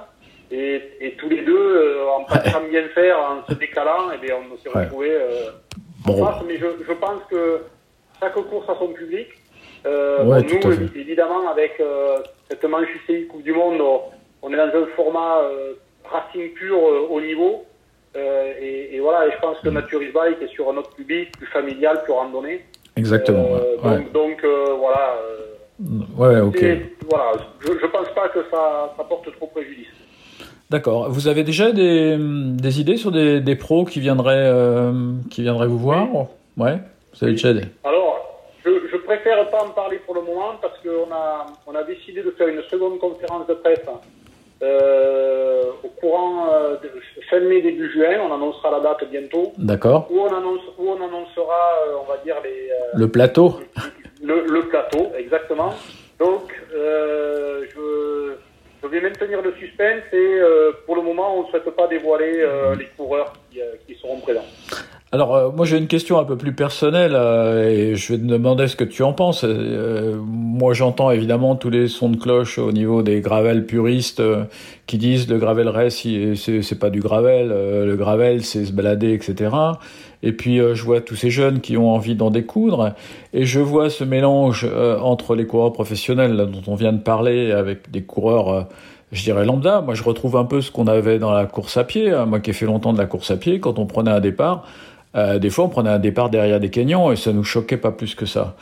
Et, 0.51 1.15
tous 1.19 1.29
les 1.29 1.43
deux, 1.43 1.57
euh, 1.59 2.09
en 2.11 2.25
pensant 2.25 2.61
bien 2.71 2.87
faire, 2.95 3.19
en 3.19 3.45
se 3.51 3.59
décalant, 3.59 4.13
et 4.13 4.19
bien, 4.19 4.37
on 4.37 4.57
s'est 4.59 4.69
Ouais. 4.77 4.85
retrouvés 4.85 5.11
euh, 5.13 5.51
Bon. 6.05 6.23
en 6.23 6.27
face. 6.27 6.43
Mais 6.47 6.57
je, 6.59 6.67
je 6.87 6.93
pense 6.93 7.21
que 7.31 7.63
chaque 8.21 8.35
course 8.35 8.69
a 8.69 8.77
son 8.79 8.89
public. 8.89 9.29
Euh, 9.87 10.25
Ouais, 10.25 10.43
nous, 10.43 10.73
évidemment, 10.95 11.49
avec 11.49 11.81
cette 12.49 12.65
manche 12.65 12.89
UCI 13.09 13.27
Coupe 13.27 13.43
du 13.43 13.53
Monde, 13.53 13.81
on, 14.43 14.53
est 14.53 14.57
dans 14.57 14.65
un 14.83 14.87
format 14.95 15.41
racing 16.05 16.53
pur 16.55 16.79
haut 17.11 17.21
niveau. 17.21 17.65
Euh, 18.15 18.53
et, 18.61 18.97
et 18.97 19.01
voilà, 19.01 19.27
et 19.27 19.33
je 19.33 19.39
pense 19.41 19.59
que 19.61 19.69
Naturist 19.69 20.13
Bike 20.13 20.41
est 20.43 20.49
sur 20.55 20.71
un 20.71 20.77
autre 20.77 20.95
public, 20.95 21.33
plus 21.37 21.47
familial, 21.49 22.03
plus 22.05 22.13
randonnée. 22.13 22.65
Exactement. 22.97 23.47
Euh, 23.53 23.77
ouais. 23.83 23.99
donc, 23.99 24.13
donc 24.13 24.45
euh, 24.45 24.75
voilà. 24.79 25.17
Ouais, 26.17 26.41
ok. 26.41 26.65
voilà, 27.11 27.33
je, 27.61 27.73
je 27.79 27.87
pense 27.87 28.09
pas 28.15 28.29
que 28.29 28.41
ça, 28.51 28.95
ça 28.97 29.05
porte 29.05 29.31
trop 29.37 29.47
préjudice. 29.49 29.89
D'accord. 30.71 31.11
Vous 31.11 31.29
avez 31.29 31.45
déjà 31.45 31.73
des, 31.73 32.17
des 32.19 32.81
idées 32.81 32.97
sur 32.97 33.13
des, 33.13 33.41
des 33.41 33.57
pros 33.57 33.85
qui 33.85 34.01
viendraient, 34.01 34.51
qui 35.31 35.43
viendraient 35.43 35.67
vous 35.67 35.79
voir 35.79 36.09
Ouais, 36.57 36.79
vous 37.13 37.25
avez 37.25 37.33
déjà 37.33 37.53
des. 37.53 37.65
Alors, 37.85 38.47
je, 38.65 38.71
je 38.91 38.97
préfère 38.97 39.49
pas 39.51 39.63
en 39.65 39.69
parler 39.71 39.99
pour 40.07 40.15
le 40.15 40.23
moment 40.23 40.55
parce 40.63 40.79
qu'on 40.79 41.13
a, 41.13 41.47
on 41.67 41.75
a 41.75 41.83
décidé 41.85 42.23
de 42.23 42.31
faire 42.31 42.49
une 42.49 42.63
seconde 42.71 42.99
conférence 42.99 43.47
de 43.47 43.55
presse 43.55 43.81
euh, 44.63 45.65
au 45.85 45.89
courant 45.89 46.49
euh, 46.53 46.77
de 46.83 46.91
fin 47.29 47.41
mai, 47.41 47.61
début 47.61 47.91
juin. 47.93 48.19
On 48.21 48.35
annoncera 48.35 48.71
la 48.71 48.81
date 48.81 49.09
bientôt. 49.11 49.53
D'accord. 49.59 50.07
Où 50.11 50.21
on, 50.21 50.35
annonce, 50.35 50.63
où 50.79 50.89
on 50.89 50.97
annoncera, 50.97 51.85
euh, 51.89 51.97
on 52.03 52.11
va 52.11 52.19
dire, 52.25 52.37
les, 52.43 52.71
Le 52.95 53.09
plateau 53.09 53.61
le, 54.23 54.45
le 54.47 54.63
plateau, 54.63 55.13
exactement. 55.19 55.75
Donc, 56.19 56.51
je, 56.73 58.33
je 58.83 58.89
vais 58.89 59.01
maintenir 59.03 59.43
le 59.43 59.53
suspense 59.53 60.03
et 60.13 60.41
pour 60.87 60.97
le 60.97 61.03
moment, 61.03 61.39
on 61.39 61.43
ne 61.43 61.49
souhaite 61.49 61.69
pas 61.77 61.87
dévoiler 61.87 62.47
les 62.79 62.87
coureurs 62.97 63.35
qui, 63.51 63.61
qui 63.87 63.95
seront 64.01 64.19
présents. 64.21 64.47
Alors, 65.17 65.35
euh, 65.35 65.51
moi, 65.51 65.65
j'ai 65.65 65.79
une 65.79 65.87
question 65.87 66.19
un 66.19 66.25
peu 66.25 66.37
plus 66.37 66.53
personnelle 66.53 67.13
euh, 67.15 67.71
et 67.71 67.97
je 67.97 68.13
vais 68.13 68.19
te 68.19 68.27
demander 68.27 68.69
ce 68.69 68.77
que 68.77 68.85
tu 68.85 69.03
en 69.03 69.15
penses. 69.15 69.45
Euh, 69.45 70.15
moi, 70.21 70.75
j'entends 70.75 71.11
évidemment 71.11 71.57
tous 71.57 71.71
les 71.71 71.89
sons 71.89 72.11
de 72.11 72.19
cloche 72.19 72.59
au 72.59 72.71
niveau 72.71 73.03
des 73.03 73.23
gravels 73.23 73.65
puristes 73.65 74.23
qui 74.87 74.99
disent 74.99 75.27
le 75.31 75.39
gravel 75.39 75.71
race, 75.71 76.07
c'est 76.35 76.79
pas 76.79 76.91
du 76.91 77.01
gravel, 77.01 77.49
le 77.49 77.97
gravel, 77.97 78.45
c'est 78.45 78.67
se 78.67 78.73
balader, 78.73 79.15
etc. 79.15 79.57
Et 80.23 80.33
puis, 80.33 80.59
je 80.59 80.85
vois 80.85 81.01
tous 81.01 81.17
ces 81.17 81.31
jeunes 81.31 81.61
qui 81.63 81.79
ont 81.79 81.95
envie 81.95 82.15
d'en 82.15 82.31
découdre 82.31 82.93
et 83.33 83.47
je 83.47 83.61
vois 83.61 83.89
ce 83.89 84.05
mélange 84.05 84.69
entre 85.01 85.35
les 85.35 85.47
coureurs 85.47 85.73
professionnels 85.73 86.37
dont 86.37 86.63
on 86.67 86.75
vient 86.75 86.93
de 86.93 87.01
parler 87.01 87.53
avec 87.53 87.91
des 87.91 88.03
coureurs. 88.03 88.69
je 89.13 89.23
dirais 89.23 89.47
lambda. 89.47 89.81
Moi, 89.81 89.95
je 89.95 90.03
retrouve 90.03 90.37
un 90.37 90.45
peu 90.45 90.61
ce 90.61 90.71
qu'on 90.71 90.87
avait 90.87 91.19
dans 91.19 91.33
la 91.33 91.47
course 91.47 91.79
à 91.79 91.85
pied. 91.85 92.11
hein. 92.13 92.27
Moi 92.27 92.41
qui 92.41 92.51
ai 92.51 92.53
fait 92.53 92.67
longtemps 92.67 92.93
de 92.93 92.99
la 92.99 93.07
course 93.07 93.31
à 93.31 93.39
pied, 93.39 93.61
quand 93.61 93.79
on 93.79 93.87
prenait 93.87 94.11
un 94.11 94.21
départ, 94.21 94.67
euh, 95.17 95.39
des 95.39 95.51
fois, 95.51 95.65
on 95.65 95.69
prenait 95.69 95.91
un 95.91 95.99
départ 95.99 96.29
derrière 96.31 96.61
des 96.61 96.71
canyons 96.71 97.11
et 97.11 97.17
ça 97.17 97.33
nous 97.33 97.45
choquait 97.45 97.79
pas 97.79 97.93
plus 97.93 98.15
que 98.15 98.27
ça. 98.27 98.57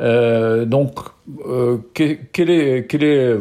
Euh, 0.00 0.64
donc, 0.64 0.98
euh, 1.46 1.78
que- 1.94 2.18
quel 2.32 2.50
est, 2.50 3.38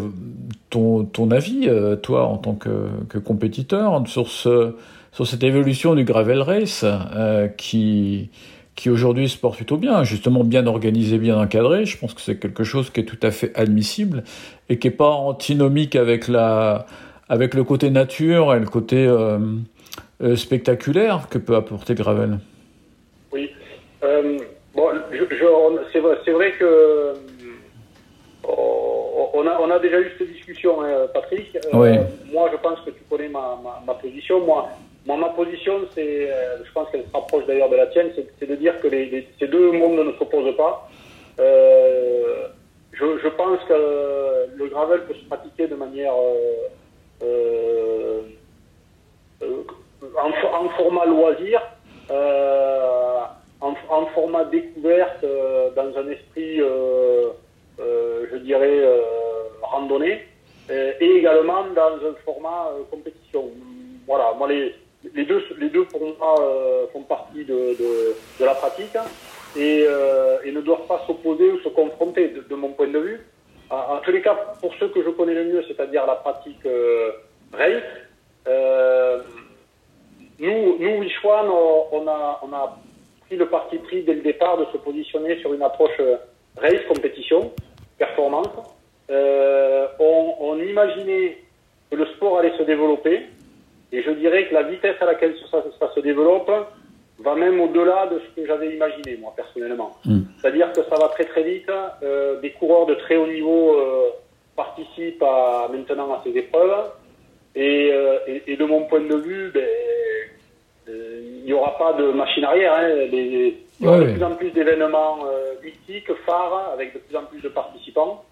ton, 0.69 1.31
avis, 1.31 1.67
toi, 2.03 2.25
en 2.25 2.37
tant 2.37 2.53
que, 2.53 3.17
compétiteur, 3.17 4.03
sur, 4.07 4.27
ce, 4.27 4.75
sur 5.11 5.25
cette 5.25 5.43
évolution 5.43 5.95
du 5.95 6.03
gravel 6.03 6.41
race 6.41 6.85
qui, 7.57 8.29
aujourd'hui 8.87 9.29
se 9.29 9.37
porte 9.37 9.55
plutôt 9.55 9.77
bien, 9.77 10.03
justement 10.03 10.43
bien 10.43 10.67
organisé, 10.67 11.17
bien 11.17 11.39
encadré? 11.39 11.85
Je 11.85 11.97
pense 11.97 12.13
que 12.13 12.21
c'est 12.21 12.37
quelque 12.37 12.63
chose 12.63 12.91
qui 12.91 12.99
est 12.99 13.05
tout 13.05 13.19
à 13.23 13.31
fait 13.31 13.51
admissible 13.57 14.23
et 14.69 14.77
qui 14.77 14.87
est 14.89 14.91
pas 14.91 15.09
antinomique 15.09 15.95
avec 15.95 16.27
le 16.27 17.63
côté 17.63 17.89
nature 17.89 18.53
et 18.53 18.59
le 18.59 18.67
côté 18.67 19.11
spectaculaire 20.35 21.29
que 21.29 21.39
peut 21.39 21.55
apporter 21.55 21.95
gravel. 21.95 22.37
Euh, 24.03 24.37
bon, 24.73 24.89
je, 25.11 25.23
je- 25.35 25.45
on- 25.45 25.79
c'est 25.91 26.31
vrai, 26.31 26.51
que 26.53 26.63
euh, 26.65 27.13
on 29.33 29.45
a, 29.47 29.59
on 29.61 29.69
a 29.71 29.79
déjà 29.79 29.99
eu 29.99 30.11
cette 30.17 30.31
discussion, 30.31 30.81
hein, 30.81 31.07
Patrick. 31.13 31.55
Euh, 31.55 31.59
Oui. 31.73 31.97
Moi, 32.31 32.49
je 32.51 32.57
pense 32.57 32.79
que 32.81 32.91
tu 32.91 33.01
connais 33.09 33.27
ma, 33.29 33.59
ma, 33.63 33.81
ma 33.85 33.93
position. 33.95 34.39
Moi, 34.45 34.67
moi, 35.05 35.17
ma 35.17 35.29
position, 35.29 35.81
c'est, 35.95 36.31
euh, 36.31 36.57
je 36.63 36.71
pense 36.71 36.89
qu'elle 36.91 37.03
se 37.05 37.11
rapproche 37.13 37.45
d'ailleurs 37.45 37.69
de 37.69 37.75
la 37.77 37.87
tienne, 37.87 38.11
c'est, 38.15 38.45
de 38.47 38.55
dire 38.55 38.79
que 38.81 38.87
les, 38.87 39.05
les- 39.07 39.27
ces 39.39 39.47
deux 39.47 39.71
mondes 39.71 39.99
ne 40.05 40.11
s'opposent 40.13 40.55
pas. 40.55 40.89
Je, 41.37 43.17
je 43.23 43.27
pense 43.29 43.59
que 43.67 44.47
le 44.57 44.65
gravel 44.67 45.01
peut 45.05 45.13
se 45.13 45.23
pratiquer 45.25 45.67
de 45.67 45.75
manière 45.75 46.13
en, 50.17 50.29
en 50.61 50.69
format 50.77 51.05
loisir, 51.05 51.61
euh, 52.11 52.98
en, 53.61 54.05
format 54.07 54.45
découverte, 54.45 55.23
euh, 55.23 55.69
dans 55.75 55.97
un 55.97 56.09
esprit, 56.09 56.61
euh, 56.61 57.29
euh, 57.79 58.25
je 58.31 58.37
dirais, 58.37 58.83
randonnée, 59.61 60.25
et 60.69 61.05
également 61.17 61.65
dans 61.75 61.95
un 61.95 62.13
format 62.23 62.71
compétition. 62.91 63.49
Voilà, 64.07 64.33
moi 64.37 64.47
les, 64.47 64.75
les 65.13 65.25
deux, 65.25 65.43
les 65.57 65.69
deux 65.69 65.85
pour 65.85 66.01
font 66.93 67.01
partie 67.03 67.43
de, 67.43 67.75
de, 68.39 68.45
la 68.45 68.53
pratique 68.53 68.95
et, 69.57 69.85
et 70.45 70.51
ne 70.51 70.61
doivent 70.61 70.87
pas 70.87 71.03
s'opposer 71.07 71.51
ou 71.51 71.59
se 71.59 71.69
confronter 71.69 72.35
de, 72.49 72.55
mon 72.55 72.69
point 72.69 72.87
de 72.87 72.99
vue. 72.99 73.21
En, 73.71 73.97
tous 73.97 74.11
les 74.11 74.21
cas, 74.21 74.35
pour 74.61 74.73
ceux 74.75 74.89
que 74.89 75.03
je 75.03 75.09
connais 75.09 75.33
le 75.33 75.45
mieux, 75.45 75.63
c'est-à-dire 75.67 76.05
la 76.05 76.15
pratique 76.15 76.67
race, 77.51 77.83
nous, 80.39 80.77
nous, 80.79 80.99
Wichwan, 80.99 81.47
on 81.49 82.07
a 82.07 82.79
pris 83.29 83.37
le 83.37 83.45
parti 83.45 83.77
pris 83.77 84.01
dès 84.01 84.15
le 84.15 84.21
départ 84.21 84.57
de 84.57 84.65
se 84.73 84.77
positionner 84.77 85.39
sur 85.39 85.53
une 85.53 85.61
approche 85.61 85.99
euh, 85.99 86.15
race, 86.57 86.81
compétition, 86.87 87.51
performance. 87.99 88.49
Euh, 89.11 89.87
on, 89.99 90.33
on 90.39 90.59
imaginait 90.59 91.37
que 91.91 91.95
le 91.95 92.07
sport 92.07 92.39
allait 92.39 92.57
se 92.57 92.63
développer, 92.63 93.21
et 93.91 94.01
je 94.01 94.11
dirais 94.11 94.47
que 94.47 94.53
la 94.55 94.63
vitesse 94.63 94.95
à 94.99 95.05
laquelle 95.05 95.35
ça, 95.51 95.63
ça 95.79 95.91
se 95.93 95.99
développe 95.99 96.51
va 97.19 97.35
même 97.35 97.59
au-delà 97.59 98.07
de 98.07 98.19
ce 98.19 98.41
que 98.41 98.47
j'avais 98.47 98.73
imaginé, 98.73 99.17
moi, 99.17 99.33
personnellement. 99.35 99.91
Mm. 100.05 100.21
C'est-à-dire 100.37 100.71
que 100.71 100.81
ça 100.83 100.95
va 100.99 101.09
très 101.09 101.25
très 101.25 101.43
vite, 101.43 101.69
euh, 102.01 102.39
des 102.39 102.51
coureurs 102.51 102.87
de 102.87 102.95
très 102.95 103.17
haut 103.17 103.27
niveau 103.27 103.75
euh, 103.75 104.09
participent 104.55 105.21
à, 105.21 105.69
maintenant 105.71 106.13
à 106.13 106.21
ces 106.23 106.35
épreuves, 106.35 106.91
et, 107.55 107.91
et, 108.27 108.43
et 108.47 108.55
de 108.57 108.65
mon 108.65 108.85
point 108.85 109.01
de 109.01 109.15
vue, 109.15 109.51
ben, 109.53 109.67
il 111.39 111.45
n'y 111.45 111.53
aura 111.53 111.77
pas 111.77 111.93
de 111.93 112.11
machine 112.11 112.43
arrière. 112.43 112.73
Hein, 112.73 112.87
les- 113.11 113.57
il 113.79 113.85
y 113.85 113.87
aura 113.87 113.97
Ouais, 113.99 114.05
de 114.07 114.11
plus 114.13 114.23
en 114.23 114.31
plus 114.35 114.51
d'événements 114.51 115.19
euh, 115.25 115.53
mythiques, 115.63 116.11
phares, 116.25 116.71
avec 116.73 116.93
de 116.93 116.99
plus 116.99 117.15
en 117.15 117.23
plus 117.23 117.41
de 117.41 117.49
participants, 117.49 118.23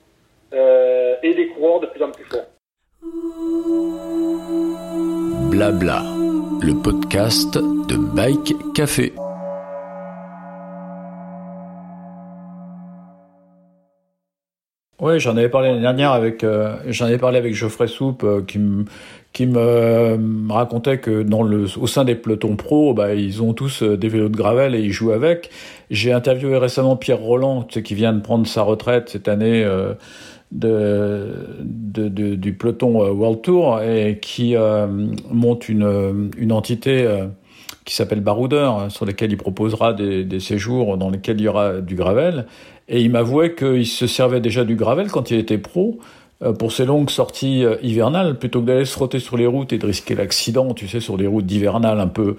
euh, 0.53 1.15
et 1.23 1.33
des 1.33 1.47
coureurs 1.49 1.79
de 1.79 1.85
plus 1.87 2.03
en 2.03 2.11
plus 2.11 2.25
forts. 2.25 2.47
Blabla, 5.51 6.01
le 6.61 6.73
podcast 6.83 7.53
de 7.57 7.95
Bike 8.15 8.53
Café. 8.75 9.13
Oui, 14.99 15.19
j'en 15.19 15.37
avais 15.37 15.49
parlé 15.49 15.69
l'année 15.69 15.81
dernière 15.81 16.11
avec 16.11 16.43
euh, 16.43 16.75
j'en 16.87 17.05
avais 17.05 17.19
parlé 17.19 17.37
avec 17.37 17.53
Geoffrey 17.53 17.87
Soupe 17.87 18.23
euh, 18.23 18.41
qui 18.41 18.57
me 18.57 18.85
qui 19.31 19.45
me 19.45 20.51
racontait 20.51 20.97
que 20.97 21.21
dans 21.21 21.43
le 21.43 21.65
au 21.79 21.85
sein 21.85 22.03
des 22.03 22.15
pelotons 22.15 22.55
pro, 22.55 22.95
bah 22.95 23.13
ils 23.13 23.43
ont 23.43 23.53
tous 23.53 23.83
euh, 23.83 23.95
des 23.95 24.07
vélos 24.09 24.29
de 24.29 24.35
gravel 24.37 24.73
et 24.73 24.79
ils 24.81 24.91
jouent 24.91 25.11
avec. 25.11 25.51
J'ai 25.91 26.11
interviewé 26.13 26.57
récemment 26.57 26.95
Pierre 26.95 27.19
Roland, 27.19 27.61
tu 27.63 27.75
sais, 27.75 27.83
qui 27.83 27.93
vient 27.93 28.11
de 28.13 28.21
prendre 28.21 28.47
sa 28.47 28.63
retraite 28.63 29.09
cette 29.09 29.27
année 29.27 29.63
euh, 29.63 29.93
de, 30.51 31.27
de, 31.61 32.07
de- 32.09 32.35
du 32.35 32.53
peloton 32.53 33.03
euh, 33.03 33.11
World 33.11 33.41
Tour 33.43 33.81
et 33.81 34.17
qui 34.19 34.55
monte 35.31 35.69
une 35.69 36.31
une 36.37 36.51
entité 36.51 37.07
qui 37.87 37.95
s'appelle 37.95 38.21
Baroudeur, 38.21 38.79
euh, 38.79 38.89
sur 38.89 39.05
lesquels 39.05 39.31
il 39.31 39.37
proposera 39.37 39.93
des, 39.93 40.23
des 40.23 40.39
séjours 40.39 40.97
dans 40.97 41.09
lesquels 41.09 41.39
il 41.39 41.45
y 41.45 41.47
aura 41.47 41.81
du 41.81 41.95
gravel. 41.95 42.45
Et 42.89 43.01
il 43.01 43.09
m'avouait 43.09 43.55
qu'il 43.55 43.87
se 43.87 44.05
servait 44.05 44.41
déjà 44.41 44.63
du 44.63 44.75
gravel 44.75 45.09
quand 45.09 45.31
il 45.31 45.39
était 45.39 45.57
pro 45.57 45.99
euh, 46.43 46.53
pour 46.53 46.71
ses 46.71 46.85
longues 46.85 47.09
sorties 47.09 47.65
euh, 47.65 47.77
hivernales, 47.81 48.37
plutôt 48.37 48.61
que 48.61 48.67
d'aller 48.67 48.85
se 48.85 48.91
frotter 48.91 49.17
sur 49.17 49.37
les 49.37 49.47
routes 49.47 49.73
et 49.73 49.79
de 49.79 49.85
risquer 49.87 50.13
l'accident, 50.13 50.75
tu 50.75 50.87
sais, 50.87 50.99
sur 50.99 51.17
des 51.17 51.25
routes 51.25 51.47
d'hivernales 51.47 51.99
un 51.99 52.07
peu, 52.07 52.37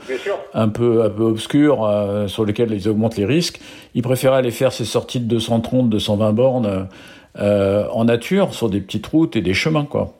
un 0.54 0.68
peu, 0.68 1.02
un 1.02 1.10
peu 1.10 1.24
obscures, 1.24 1.84
euh, 1.84 2.28
sur 2.28 2.44
lesquelles 2.44 2.72
ils 2.72 2.88
augmentent 2.88 3.16
les 3.16 3.24
risques. 3.24 3.58
Il 3.96 4.02
préférait 4.02 4.36
aller 4.36 4.52
faire 4.52 4.72
ses 4.72 4.84
sorties 4.84 5.18
de 5.18 5.24
230, 5.24 5.88
220 5.88 6.32
bornes 6.32 6.86
euh, 7.40 7.88
en 7.90 8.04
nature, 8.04 8.54
sur 8.54 8.70
des 8.70 8.80
petites 8.80 9.06
routes 9.08 9.34
et 9.34 9.40
des 9.40 9.54
chemins, 9.54 9.84
quoi. 9.84 10.14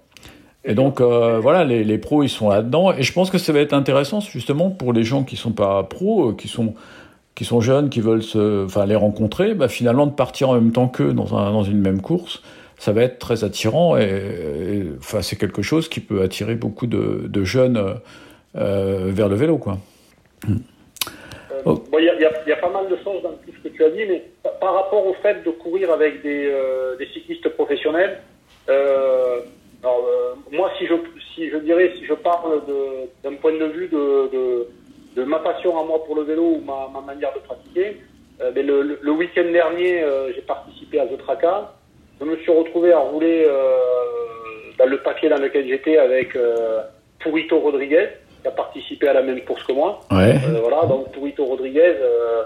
Et 0.69 0.75
donc 0.75 1.01
euh, 1.01 1.41
voilà, 1.41 1.65
les, 1.65 1.83
les 1.83 1.99
pros 1.99 2.23
ils 2.23 2.29
sont 2.29 2.51
là-dedans, 2.51 2.93
et 2.93 3.03
je 3.03 3.13
pense 3.13 3.31
que 3.31 3.39
ça 3.39 3.53
va 3.53 3.59
être 3.61 3.73
intéressant 3.73 4.21
justement 4.21 4.71
pour 4.71 4.93
les 4.93 5.03
gens 5.03 5.25
qui 5.25 5.35
sont 5.37 5.53
pas 5.53 5.83
pros, 5.83 6.29
euh, 6.31 6.35
qui 6.35 6.47
sont 6.47 6.75
qui 7.35 7.45
sont 7.45 7.61
jeunes, 7.61 7.89
qui 7.89 8.01
veulent 8.01 8.23
se, 8.23 8.65
enfin 8.67 8.85
les 8.85 8.95
rencontrer, 8.97 9.55
bah, 9.55 9.69
finalement 9.69 10.07
de 10.07 10.13
partir 10.13 10.51
en 10.51 10.55
même 10.55 10.73
temps 10.73 10.89
qu'eux 10.89 11.13
dans 11.15 11.37
un, 11.37 11.53
dans 11.53 11.63
une 11.63 11.81
même 11.81 12.01
course, 12.03 12.43
ça 12.79 12.93
va 12.93 13.03
être 13.03 13.19
très 13.19 13.45
attirant 13.45 13.97
et, 13.97 14.03
et, 14.03 14.83
enfin 14.99 15.23
c'est 15.23 15.37
quelque 15.37 15.63
chose 15.63 15.89
qui 15.89 16.01
peut 16.01 16.21
attirer 16.23 16.55
beaucoup 16.55 16.87
de, 16.87 17.27
de 17.29 17.45
jeunes 17.45 17.83
euh, 18.57 19.07
vers 19.11 19.29
le 19.29 19.37
vélo 19.37 19.57
quoi. 19.59 19.79
Euh, 20.49 20.55
Oh. 21.65 21.75
bon, 21.91 21.99
Il 21.99 22.05
y, 22.05 22.09
a, 22.09 22.15
y 22.15 22.51
y 22.51 22.61
pas 22.61 22.71
mal 22.71 22.89
de 22.89 22.97
choses 23.03 23.21
dans 23.23 23.31
tout 23.31 23.51
ce 23.57 23.69
que 23.69 23.75
tu 23.75 23.83
as 23.85 23.91
dit, 23.91 24.05
mais 24.09 24.23
pa- 24.45 24.51
par 24.61 24.75
rapport 24.75 25.05
au 25.05 25.15
fait 25.15 25.43
de 25.45 25.51
courir 25.51 25.91
avec 25.91 26.23
des, 26.23 26.47
euh, 26.47 26.97
des 26.99 27.07
cyclistes 27.07 27.49
professionnels, 27.49 28.21
euh, 28.69 29.41
alors, 29.83 30.05
euh, 30.09 30.35
moi, 30.51 30.71
si 30.79 30.87
je, 30.87 30.95
si 31.35 31.49
je 31.51 31.57
dirais, 31.59 31.93
si 31.99 32.05
je 32.05 32.15
parle 32.15 32.63
d'un 33.25 33.35
point 33.35 33.53
de 33.53 33.65
vue 33.67 33.89
de, 33.89 34.31
de, 34.33 34.69
de 35.17 35.25
ma 35.25 35.39
passion 35.39 35.79
à 35.81 35.85
moi 35.85 36.05
pour 36.05 36.17
le 36.17 36.23
vélo 36.23 36.43
ou 36.43 36.61
ma, 36.65 36.89
ma 36.93 37.01
manière 37.01 37.33
de 37.35 37.39
pratiquer, 37.41 37.97
euh, 38.41 38.51
ben, 38.51 38.67
le, 38.67 38.83
le- 38.83 38.99
le 39.01 39.13
week-end 39.13 39.51
dernier, 39.53 40.03
euh, 40.03 40.33
j'ai 40.35 40.43
participé 40.43 41.01
à 41.01 41.07
The 41.07 41.19
Traca. 41.19 41.75
Je 42.21 42.25
me 42.25 42.37
suis 42.39 42.51
retrouvé 42.51 42.93
à 42.93 42.99
rouler 42.99 43.45
euh, 43.47 44.73
dans 44.79 44.87
le 44.87 44.99
paquet 44.99 45.29
dans 45.29 45.39
lequel 45.39 45.67
j'étais 45.69 45.97
avec, 45.99 46.35
euh, 46.37 46.83
Purito 47.21 47.59
Rodriguez, 47.59 48.09
qui 48.43 48.49
a 48.49 48.53
participé 48.53 49.09
à 49.09 49.13
la 49.13 49.23
même 49.23 49.41
course 49.43 49.63
que 49.65 49.73
moi. 49.73 50.01
Ouais. 50.11 50.35
Euh, 50.49 50.61
voilà, 50.61 50.87
donc 50.87 51.11
Purito 51.13 51.45
Rodriguez, 51.45 51.95
euh, 52.01 52.43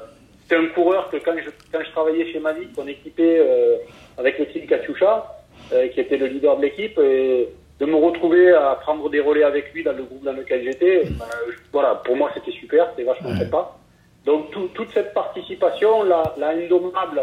c'est 0.48 0.56
un 0.56 0.66
coureur 0.68 1.08
que 1.10 1.16
quand 1.18 1.34
je, 1.42 1.50
quand 1.72 1.82
je 1.84 1.90
travaillais 1.92 2.30
chez 2.32 2.38
Mavic, 2.40 2.68
on 2.78 2.86
équipait 2.86 3.38
euh, 3.40 3.76
avec 4.18 4.38
le 4.38 4.46
team 4.46 4.66
Katyusha, 4.66 5.26
qui 5.71 6.00
était 6.00 6.16
le 6.16 6.26
leader 6.26 6.57
de 6.57 6.62
l'équipe, 6.62 6.99
et 6.99 7.49
de 7.81 7.87
me 7.87 7.97
retrouver 7.97 8.52
à 8.52 8.76
prendre 8.81 9.09
des 9.11 9.21
relais 9.21 9.42
avec 9.45 9.73
lui 9.73 9.83
dans 9.83 9.92
le 9.92 10.02
groupe 10.04 10.23
dans 10.25 10.33
lequel 10.33 10.62
j'étais, 10.64 11.04
je- 11.04 11.12
voilà, 11.73 11.97
pour 12.04 12.16
moi 12.16 12.31
c'était 12.35 12.52
super, 12.52 12.88
c'était 12.90 13.04
vachement 13.04 13.35
sympa. 13.37 13.73
Donc 14.25 14.50
tout- 14.52 14.69
toute 14.75 14.90
cette 14.92 15.12
participation, 15.14 16.02
la, 16.04 16.23
la 16.38 16.49
Indomable, 16.50 17.23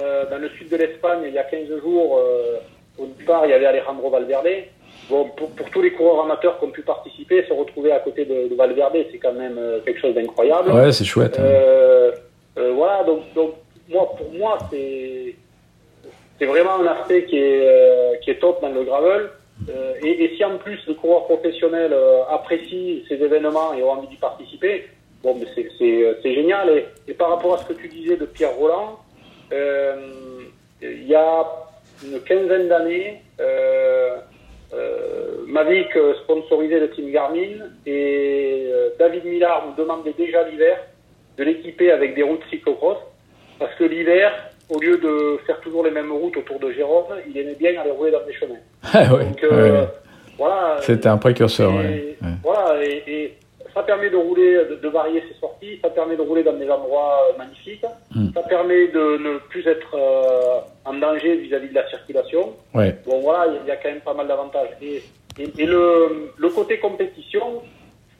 euh, 0.00 0.24
dans 0.30 0.38
le 0.38 0.48
sud 0.50 0.68
de 0.68 0.76
l'Espagne, 0.76 1.20
il 1.26 1.32
y 1.34 1.38
a 1.38 1.44
15 1.44 1.68
jours, 1.82 2.18
euh, 2.18 2.58
au 2.98 3.06
départ, 3.18 3.46
il 3.46 3.50
y 3.50 3.54
avait 3.54 3.66
Alejandro 3.66 4.10
Valverde. 4.10 4.46
Bon, 5.10 5.28
pour, 5.36 5.50
pour 5.50 5.68
tous 5.70 5.82
les 5.82 5.92
coureurs 5.92 6.24
amateurs 6.24 6.58
qui 6.58 6.64
ont 6.64 6.70
pu 6.70 6.82
participer, 6.82 7.44
se 7.46 7.52
retrouver 7.52 7.92
à 7.92 8.00
côté 8.00 8.24
de, 8.24 8.48
de 8.48 8.54
Valverde, 8.54 8.96
c'est 9.12 9.18
quand 9.18 9.32
même 9.32 9.56
euh, 9.58 9.80
quelque 9.84 10.00
chose 10.00 10.14
d'incroyable. 10.14 10.70
Ouais, 10.72 10.92
c'est 10.92 11.04
chouette. 11.04 11.36
hein. 11.38 11.42
Euh, 11.44 12.12
euh, 12.58 12.72
voilà, 12.74 13.04
donc, 13.04 13.20
donc 13.34 13.54
moi, 13.88 14.12
pour 14.16 14.32
moi, 14.32 14.58
c'est 14.70 15.34
c'est 16.38 16.46
vraiment 16.46 16.76
un 16.80 16.86
aspect 16.86 17.24
qui 17.24 17.38
est, 17.38 17.66
euh, 17.66 18.16
qui 18.22 18.30
est 18.30 18.38
top 18.40 18.60
dans 18.60 18.68
le 18.70 18.82
gravel. 18.84 19.30
Euh, 19.70 19.94
et, 20.02 20.24
et 20.24 20.36
si 20.36 20.44
en 20.44 20.58
plus 20.58 20.78
le 20.86 20.94
coureur 20.94 21.24
professionnel 21.24 21.90
euh, 21.92 22.22
apprécie 22.28 23.04
ces 23.08 23.14
événements 23.14 23.72
et 23.74 23.80
a 23.80 23.86
envie 23.86 24.06
d'y 24.08 24.16
participer, 24.16 24.84
bon, 25.22 25.34
mais 25.40 25.46
c'est- 25.54 25.70
c'est 25.78 26.02
euh, 26.04 26.14
génial. 26.22 26.68
Et, 26.70 26.84
et 27.08 27.14
par 27.14 27.30
rapport 27.30 27.54
à 27.54 27.58
ce 27.58 27.64
que 27.66 27.72
tu 27.72 27.88
disais 27.88 28.16
de 28.16 28.26
Pierre 28.26 28.54
Roland, 28.54 28.98
euh, 29.52 29.96
il 30.82 31.06
y 31.06 31.14
a 31.14 31.46
une 32.04 32.20
quinzaine 32.20 32.68
d'années, 32.68 33.22
Mavic 35.46 35.88
sponsorisait 36.24 36.80
le 36.80 36.90
team 36.90 37.10
Garmin 37.10 37.64
et 37.86 38.68
David 38.98 39.24
Millard 39.24 39.66
nous 39.68 39.82
demandait 39.82 40.12
déjà 40.18 40.46
l'hiver 40.48 40.78
de 41.38 41.44
l'équiper 41.44 41.90
avec 41.92 42.14
des 42.14 42.22
routes 42.22 42.42
cyclocross 42.50 42.98
parce 43.58 43.74
que 43.76 43.84
l'hiver, 43.84 44.32
au 44.68 44.80
lieu 44.80 44.98
de 44.98 45.38
faire 45.46 45.60
toujours 45.60 45.84
les 45.84 45.90
mêmes 45.90 46.12
routes 46.12 46.36
autour 46.36 46.58
de 46.58 46.72
Jérôme, 46.72 47.04
il 47.28 47.36
aimait 47.38 47.54
bien 47.54 47.80
aller 47.80 47.90
rouler 47.90 48.10
dans 48.10 48.24
des 48.24 48.32
chemins. 48.34 48.54
Ah 48.92 49.14
ouais, 49.14 49.24
Donc 49.26 49.36
ouais, 49.42 49.48
euh, 49.52 49.82
ouais. 49.82 49.88
voilà. 50.38 50.76
C'était 50.82 51.08
un 51.08 51.18
précurseur. 51.18 51.70
Et, 51.72 51.74
ouais. 51.74 52.16
Ouais. 52.22 52.28
Voilà, 52.42 52.84
et, 52.84 53.02
et 53.06 53.34
ça 53.74 53.82
permet 53.82 54.08
de 54.10 54.16
rouler, 54.16 54.54
de, 54.70 54.74
de 54.76 54.88
varier 54.88 55.22
ses 55.28 55.38
sorties, 55.38 55.78
ça 55.82 55.90
permet 55.90 56.16
de 56.16 56.22
rouler 56.22 56.42
dans 56.42 56.54
des 56.54 56.68
endroits 56.70 57.20
euh, 57.32 57.38
magnifiques, 57.38 57.84
Mm. 58.14 58.28
ça 58.34 58.42
permet 58.44 58.88
de 58.88 59.18
ne 59.18 59.38
plus 59.50 59.66
être 59.66 59.94
euh, 59.94 60.60
en 60.86 60.94
danger 60.94 61.36
vis-à-vis 61.36 61.68
de 61.68 61.74
la 61.74 61.86
circulation. 61.90 62.54
Ouais. 62.72 62.96
Bon 63.06 63.20
voilà, 63.20 63.52
il 63.62 63.68
y 63.68 63.70
a 63.70 63.76
quand 63.76 63.90
même 63.90 64.00
pas 64.00 64.14
mal 64.14 64.26
d'avantages. 64.26 64.70
Et, 64.80 65.02
et, 65.38 65.48
et 65.58 65.66
le, 65.66 66.30
le 66.38 66.48
côté 66.48 66.78
compétition, 66.78 67.60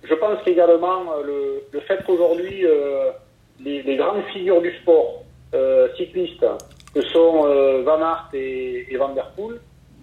je 0.04 0.14
pense 0.14 0.42
qu'également 0.44 1.00
euh, 1.18 1.22
le, 1.24 1.62
le 1.72 1.80
fait 1.80 2.04
qu'aujourd'hui 2.06 2.66
euh, 2.66 3.10
les, 3.64 3.82
les 3.82 3.96
grandes 3.96 4.22
figures 4.34 4.60
du 4.60 4.70
sport 4.82 5.22
cyclistes, 5.96 6.44
que 6.94 7.02
sont 7.02 7.46
euh, 7.46 7.82
Van 7.84 8.00
Aert 8.00 8.28
et, 8.34 8.86
et 8.92 8.96
Van 8.96 9.10
Der 9.10 9.30
Poel, 9.36 9.60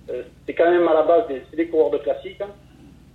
euh, 0.09 0.23
c'est 0.45 0.53
quand 0.53 0.69
même 0.69 0.88
à 0.88 0.93
la 0.93 1.03
base 1.03 1.27
des, 1.27 1.41
des 1.55 1.67
coureurs 1.67 1.91
de 1.91 1.97
classique. 1.97 2.39
hein. 2.41 2.50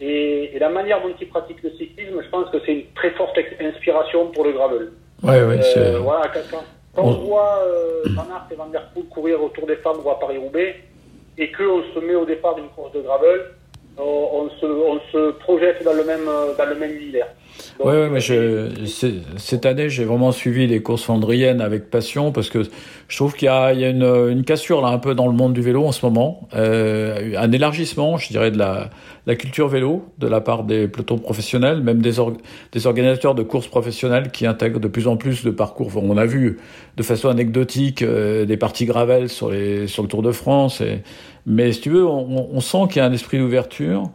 Et, 0.01 0.55
et 0.55 0.59
la 0.59 0.69
manière 0.69 1.03
dont 1.03 1.13
ils 1.21 1.29
pratiquent 1.29 1.63
le 1.63 1.71
cyclisme, 1.71 2.21
je 2.23 2.29
pense 2.29 2.49
que 2.51 2.59
c'est 2.65 2.73
une 2.73 2.85
très 2.95 3.11
forte 3.13 3.37
inspiration 3.61 4.29
pour 4.29 4.45
le 4.45 4.53
gravel. 4.53 4.93
Ouais, 5.23 5.43
ouais, 5.43 5.61
c'est- 5.63 5.79
Euh, 5.79 5.99
voilà, 5.99 6.29
quand, 6.29 6.59
on 6.97 7.09
On- 7.09 7.13
voit 7.27 7.59
euh, 7.67 8.03
Van 8.15 8.23
Aert 8.35 8.47
et 8.51 8.55
Van 8.55 8.67
Der 8.67 8.83
Poel 8.95 9.07
courir 9.07 9.43
autour 9.43 9.67
des 9.67 9.77
femmes 9.77 9.99
ou 10.05 10.11
à 10.11 10.19
Paris-Roubaix, 10.21 10.77
et 11.37 11.51
qu'on 11.53 11.83
se 11.95 11.99
met 12.01 12.15
au 12.15 12.25
départ 12.25 12.55
d'une 12.57 12.69
course 12.69 12.93
de 12.93 13.01
gravel, 13.01 13.41
on, 13.97 14.03
on 14.03 14.51
se, 14.61 14.67
on 14.67 15.01
se 15.13 15.31
projette 15.39 15.83
dans 15.85 15.93
le 15.95 16.05
même, 16.05 16.29
euh, 16.29 16.55
dans 16.57 16.67
le 16.67 16.75
même 16.77 16.93
univers. 16.93 17.29
Donc, 17.79 17.89
Ouais, 17.89 18.09
mais 18.11 18.21
je, 18.21 18.69
cette 19.37 19.67
année, 19.67 19.89
j'ai 19.89 20.05
vraiment 20.05 20.33
suivi 20.33 20.67
les 20.67 20.83
courses 20.83 21.05
flandriennes 21.05 21.61
avec 21.61 21.91
passion 21.91 22.33
parce 22.33 22.51
que 22.51 22.63
je 23.09 23.17
trouve 23.17 23.35
qu'il 23.35 23.47
y 23.47 23.49
a, 23.49 23.73
il 23.73 23.81
y 23.81 23.85
a 23.85 23.89
une, 23.89 24.03
une 24.03 24.45
cassure 24.45 24.81
là 24.83 24.89
un 24.89 24.99
peu 24.99 25.15
dans 25.15 25.27
le 25.27 25.33
monde 25.33 25.53
du 25.55 25.63
vélo 25.63 25.85
en 25.85 25.93
ce 25.93 26.05
moment, 26.05 26.49
euh, 26.55 27.35
un 27.37 27.53
élargissement, 27.53 28.19
je 28.19 28.29
dirais, 28.29 28.51
de 28.51 28.59
la, 28.59 28.91
la 29.27 29.37
culture 29.37 29.69
vélo 29.69 30.05
de 30.19 30.27
la 30.27 30.41
part 30.41 30.65
des 30.65 30.89
pelotons 30.89 31.19
professionnels, 31.19 31.81
même 31.83 32.03
des, 32.03 32.15
des 32.73 32.87
organisateurs 32.87 33.35
de 33.35 33.43
courses 33.43 33.69
professionnelles 33.69 34.31
qui 34.31 34.47
intègrent 34.47 34.81
de 34.81 34.89
plus 34.89 35.09
en 35.09 35.17
plus 35.17 35.45
de 35.45 35.51
parcours. 35.51 35.91
On 35.97 36.17
a 36.17 36.27
vu 36.27 36.59
de 36.97 37.03
façon 37.03 37.29
anecdotique 37.29 38.03
euh, 38.03 38.45
des 38.45 38.57
parties 38.57 38.85
gravel 38.85 39.29
sur, 39.29 39.51
les, 39.51 39.87
sur 39.87 40.03
le 40.03 40.09
Tour 40.09 40.23
de 40.23 40.33
France, 40.33 40.81
et, 40.81 41.03
mais 41.47 41.73
si 41.73 41.81
tu 41.81 41.91
veux, 41.91 42.07
on, 42.07 42.49
on 42.53 42.61
sent 42.61 42.89
qu'il 42.91 42.97
y 42.97 43.01
a 43.01 43.07
un 43.07 43.13
esprit 43.13 43.39
d'ouverture 43.39 44.11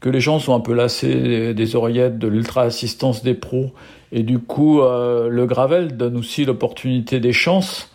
que 0.00 0.08
les 0.10 0.20
gens 0.20 0.38
sont 0.38 0.54
un 0.54 0.60
peu 0.60 0.74
lassés 0.74 1.54
des- 1.54 1.76
oreillettes, 1.76 2.18
de 2.18 2.28
l'ultra-assistance 2.28 3.22
des 3.22 3.34
pros. 3.34 3.70
Et 4.12 4.22
du 4.22 4.38
coup, 4.38 4.80
euh, 4.82 5.28
le 5.28 5.46
gravel 5.46 5.96
donne 5.96 6.16
aussi 6.16 6.44
l'opportunité 6.44 7.18
des 7.18 7.32
chances 7.32 7.90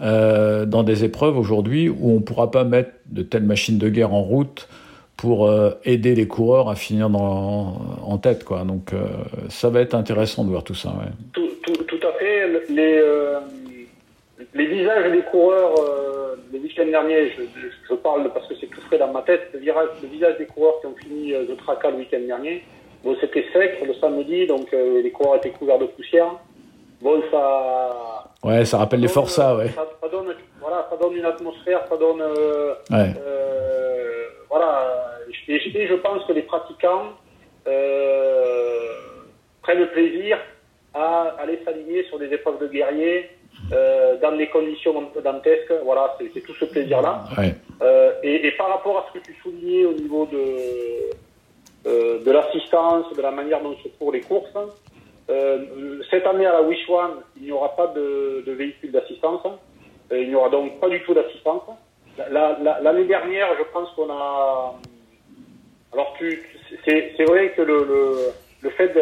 euh, 0.00 0.64
dans 0.66 0.82
des 0.82 1.04
épreuves 1.04 1.36
aujourd'hui 1.38 1.88
où 1.88 2.10
on 2.10 2.14
ne 2.14 2.18
pourra 2.20 2.50
pas 2.50 2.64
mettre 2.64 2.90
de 3.06 3.22
telles 3.22 3.44
machines 3.44 3.78
de 3.78 3.88
guerre 3.88 4.12
en 4.12 4.22
route 4.22 4.68
pour 5.16 5.46
euh, 5.46 5.70
aider 5.84 6.14
les 6.16 6.26
coureurs 6.26 6.68
à 6.68 6.74
finir 6.74 7.08
en 7.14 8.18
tête. 8.20 8.44
Quoi. 8.44 8.64
Donc 8.64 8.90
ça 9.50 9.68
va 9.70 9.80
être 9.80 9.94
intéressant 9.94 10.42
de 10.44 10.48
voir 10.50 10.64
tout 10.64 10.74
ça. 10.74 10.92
Tout, 11.32 11.42
à 12.02 12.18
fait. 12.18 12.48
Le- 12.48 12.62
Les, 12.74 13.00
les 14.54 14.66
visages 14.66 15.12
des 15.12 15.22
coureurs, 15.30 15.74
le 16.52 16.58
week-end 16.58 16.86
dernier, 16.86 17.30
je 17.88 17.94
parle 17.94 18.28
parce 18.34 18.48
que 18.48 18.54
c'est 18.60 18.68
dans 18.98 19.12
ma 19.12 19.22
tête, 19.22 19.48
le, 19.52 19.58
virage, 19.60 19.88
le 20.02 20.08
visage 20.08 20.38
des 20.38 20.46
coureurs 20.46 20.80
qui 20.80 20.86
ont 20.86 20.94
fini 20.96 21.34
euh, 21.34 21.46
de 21.46 21.54
Traca 21.54 21.90
le 21.90 21.98
week-end 21.98 22.20
dernier, 22.20 22.64
bon, 23.04 23.16
c'était 23.20 23.44
sec 23.52 23.78
le 23.86 23.94
samedi, 23.94 24.46
donc 24.46 24.72
euh, 24.72 25.02
les 25.02 25.10
coureurs 25.10 25.36
étaient 25.36 25.50
couverts 25.50 25.78
de 25.78 25.86
poussière. 25.86 26.32
Bon, 27.00 27.20
ça, 27.30 28.22
Ouais, 28.44 28.64
ça 28.64 28.78
rappelle 28.78 29.00
les 29.00 29.06
donne, 29.06 29.14
Forçats, 29.14 29.54
ouais. 29.54 29.68
Ça, 29.68 29.86
ça 30.00 30.08
donne, 30.08 30.34
voilà, 30.60 30.88
ça 30.90 30.96
donne 30.96 31.16
une 31.16 31.24
atmosphère, 31.24 31.84
ça 31.88 31.96
donne, 31.96 32.20
euh, 32.20 32.74
ouais. 32.90 33.14
euh, 33.24 34.24
voilà. 34.50 34.84
Et, 35.48 35.54
et 35.54 35.86
je 35.86 35.94
pense 35.94 36.24
que 36.24 36.32
les 36.32 36.42
pratiquants 36.42 37.12
euh, 37.68 38.94
prennent 39.62 39.78
le 39.78 39.90
plaisir 39.90 40.38
à 40.92 41.36
aller 41.38 41.60
s'aligner 41.64 42.04
sur 42.04 42.18
des 42.18 42.32
épreuves 42.32 42.58
de 42.60 42.66
guerriers 42.66 43.30
euh, 43.72 44.16
dans 44.20 44.32
des 44.36 44.48
conditions 44.48 44.98
un 45.00 45.04
peu 45.04 45.20
dantesques. 45.22 45.72
Voilà, 45.84 46.16
c'est 46.34 46.40
tout 46.40 46.54
ce 46.54 46.64
plaisir-là. 46.66 47.24
Ouais. 47.38 47.54
Euh, 47.82 48.12
et, 48.22 48.46
et 48.46 48.52
par 48.52 48.68
rapport 48.68 48.98
à 48.98 49.06
ce 49.12 49.18
que 49.18 49.24
tu 49.24 49.34
soulignais 49.42 49.84
au 49.84 49.92
niveau 49.92 50.26
de, 50.26 51.88
euh, 51.88 52.22
de 52.24 52.30
l'assistance, 52.30 53.12
de 53.14 53.22
la 53.22 53.30
manière 53.30 53.60
dont 53.62 53.76
se 53.82 53.88
courent 53.98 54.12
les 54.12 54.20
courses, 54.20 54.50
cette 56.10 56.26
année 56.26 56.44
à 56.46 56.52
la 56.52 56.62
Wish 56.62 56.86
One, 56.90 57.22
il 57.38 57.44
n'y 57.44 57.52
aura 57.52 57.74
pas 57.74 57.86
de, 57.86 58.44
de 58.46 58.52
véhicule 58.52 58.92
d'assistance. 58.92 59.40
Il 60.10 60.28
n'y 60.28 60.34
aura 60.34 60.50
donc 60.50 60.78
pas 60.78 60.90
du 60.90 61.00
tout 61.04 61.14
d'assistance. 61.14 61.62
La- 62.30 62.58
la- 62.62 62.80
L'année 62.82 63.04
dernière, 63.06 63.48
je 63.58 63.62
pense 63.72 63.88
qu'on 63.96 64.10
a. 64.10 64.74
Alors, 65.94 66.14
c'est 66.84 67.24
vrai 67.24 67.52
que 67.56 67.62
le, 67.62 67.84
le, 67.84 68.16
le 68.62 68.70
fait 68.70 68.92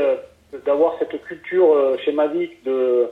d'avoir 0.65 0.95
cette 1.01 1.21
culture 1.25 1.97
chez 2.05 2.13
Mavic 2.13 2.63
de 2.65 3.09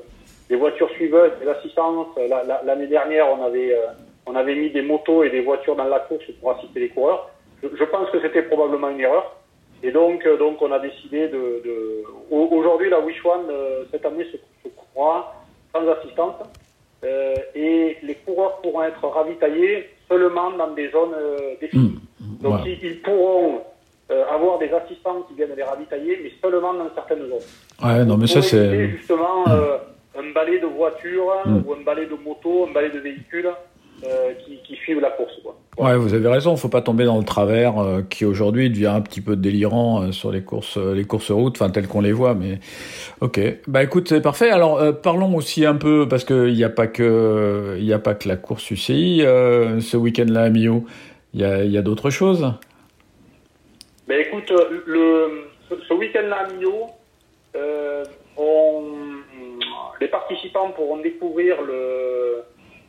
des 0.48 0.56
voitures 0.56 0.90
suiveuses, 0.90 1.32
des 1.40 1.48
assistances. 1.48 2.06
la- 2.16 2.44
la- 2.44 2.62
L'année 2.64 2.86
dernière, 2.86 3.26
on 3.30 3.42
avait 3.44 3.72
euh, 3.74 3.86
on 4.26 4.34
avait 4.34 4.54
mis 4.54 4.70
des 4.70 4.82
motos 4.82 5.22
et 5.24 5.30
des 5.30 5.40
voitures 5.40 5.76
dans 5.76 5.84
la 5.84 6.00
course 6.00 6.24
pour 6.40 6.50
assister 6.52 6.80
les 6.80 6.88
coureurs. 6.90 7.30
Je, 7.62 7.68
je 7.78 7.84
pense 7.84 8.10
que 8.10 8.20
c'était 8.20 8.42
probablement 8.42 8.90
une 8.90 9.00
erreur. 9.00 9.36
Et 9.82 9.90
donc, 9.92 10.26
euh, 10.26 10.36
donc 10.36 10.60
on 10.60 10.72
a 10.72 10.78
décidé 10.78 11.28
de. 11.28 11.62
de... 11.64 12.02
au- 12.30 12.48
Aujourd'hui, 12.52 12.90
la 12.90 13.00
Wish 13.00 13.24
One, 13.24 13.46
euh, 13.50 13.84
cette 13.90 14.04
année, 14.04 14.24
se, 14.24 14.36
se 14.36 14.68
courra 14.74 15.34
sans 15.74 15.86
assistance. 15.88 16.34
Euh, 17.04 17.34
et 17.54 17.96
les 18.02 18.14
coureurs 18.16 18.56
pourront 18.60 18.82
être 18.82 19.06
ravitaillés 19.06 19.88
seulement 20.08 20.50
dans 20.50 20.72
des 20.72 20.90
zones 20.90 21.14
euh, 21.14 21.54
définies. 21.60 22.00
Donc, 22.42 22.52
Voilà. 22.54 22.64
ils, 22.66 22.84
ils 22.84 23.00
pourront 23.02 23.60
euh, 24.10 24.24
avoir 24.30 24.58
des 24.58 24.70
assistants 24.72 25.22
qui 25.28 25.34
viennent 25.34 25.54
les 25.56 25.62
ravitailler, 25.62 26.18
mais 26.24 26.32
seulement 26.42 26.74
dans 26.74 26.92
certaines 26.94 27.20
zones. 27.28 27.46
Ouais, 27.84 28.04
non, 28.04 28.16
mais 28.16 28.26
ça, 28.26 28.42
c'est. 28.42 28.88
justement 28.88 29.44
euh, 29.48 29.78
un 30.18 30.32
balai 30.32 30.58
de 30.58 30.66
voitures 30.66 31.32
Mm. 31.46 31.62
ou 31.66 31.72
un 31.74 31.82
balai 31.82 32.06
de 32.06 32.14
motos, 32.22 32.66
un 32.68 32.72
balai 32.72 32.90
de 32.90 32.98
véhicules 32.98 33.50
euh, 34.04 34.32
qui, 34.44 34.58
qui 34.64 34.76
suivent 34.76 35.00
la 35.00 35.10
course. 35.10 35.32
Quoi. 35.42 35.56
Ouais, 35.78 35.96
vous 35.96 36.14
avez 36.14 36.28
raison, 36.28 36.56
faut 36.56 36.68
pas 36.68 36.82
tomber 36.82 37.04
dans 37.04 37.18
le 37.18 37.24
travers 37.24 37.78
euh, 37.78 38.02
qui 38.02 38.24
aujourd'hui 38.24 38.70
devient 38.70 38.86
un 38.86 39.00
petit 39.00 39.20
peu 39.20 39.36
délirant 39.36 40.02
euh, 40.02 40.12
sur 40.12 40.30
les 40.30 40.42
courses, 40.42 40.76
les 40.76 41.04
courses 41.04 41.30
routes, 41.30 41.56
enfin 41.56 41.70
telles 41.70 41.88
qu'on 41.88 42.00
les 42.00 42.12
voit. 42.12 42.34
Mais 42.34 42.58
ok, 43.20 43.40
bah 43.66 43.82
écoute, 43.82 44.08
c'est 44.08 44.20
parfait. 44.20 44.50
Alors 44.50 44.80
parlons 45.00 45.34
aussi 45.34 45.66
un 45.66 45.74
peu 45.74 46.06
parce 46.08 46.24
que 46.24 46.48
il 46.48 46.54
n'y 46.54 46.64
a 46.64 46.68
pas 46.68 46.86
que 46.86 47.76
il 47.80 47.92
a 47.92 47.98
pas 47.98 48.14
que 48.14 48.28
la 48.28 48.36
course 48.36 48.70
UCI 48.70 49.20
ce 49.20 49.96
week-end-là 49.96 50.42
à 50.42 50.48
Millau. 50.48 50.84
Il 51.34 51.40
y 51.40 51.44
a, 51.44 51.64
il 51.64 51.70
y 51.70 51.76
a 51.76 51.82
d'autres 51.82 52.10
choses? 52.10 52.52
Ben 54.06 54.20
écoute, 54.20 54.50
le, 54.86 55.48
ce, 55.86 55.92
week-end-là 55.92 56.46
à 56.46 56.52
Millau, 56.52 56.86
on, 58.38 59.17
les 60.00 60.08
participants 60.08 60.70
pourront 60.70 60.98
découvrir 60.98 61.60
le, 61.62 62.42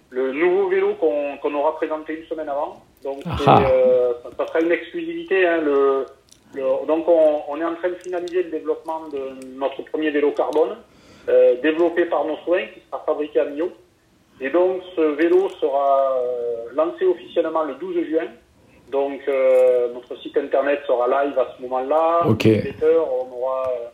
le 0.10 0.32
nouveau 0.34 0.67
vélo 0.69 0.95
qu'on 0.95 1.38
qu'on 1.38 1.54
aura 1.56 1.76
présenté 1.76 2.13
une 2.19 2.26
semaine 2.26 2.50
avant. 2.50 2.82
Donc 3.04 3.19
c'est, 3.24 3.43
Ah. 3.48 3.62
euh, 3.72 4.13
ça, 4.38 4.48
sera 4.48 4.62
une 4.62 4.72
exclusivité. 4.72 5.48
Hein, 5.48 5.62
le, 5.62 6.06
Le- 6.56 6.86
donc 6.88 7.08
on, 7.08 7.41
on 7.48 7.62
est 7.62 7.63
en 7.63 7.76
train 7.76 7.89
de 7.89 7.95
finaliser 7.95 8.41
le 8.43 8.50
développement 8.50 9.02
de 9.13 9.22
notre 9.56 9.84
premier 9.91 10.10
vélo 10.10 10.32
carbone, 10.32 10.78
euh, 11.30 11.56
développé 11.62 12.06
par 12.06 12.26
nos 12.26 12.38
soins, 12.38 12.65
qui 12.74 12.82
sera 12.88 13.04
fabriqué 13.06 13.39
à 13.39 13.45
Millau. 13.45 13.72
Et 14.41 14.50
donc 14.50 14.82
ce 14.95 15.02
vélo 15.02 15.48
sera 15.62 16.17
euh, 16.17 16.65
lancé 16.74 17.06
officiellement 17.06 17.63
le 17.63 17.76
12 17.76 18.04
juin. 18.10 18.28
Donc 18.91 19.22
euh, 19.28 19.93
notre 19.93 20.15
site 20.22 20.38
internet 20.38 20.80
sera 20.88 21.06
live 21.08 21.38
à 21.38 21.48
ce 21.56 21.62
moment-là. 21.62 22.22
Ok. 22.28 22.48
On 22.48 23.38
aura, 23.38 23.69
euh, 23.69 23.88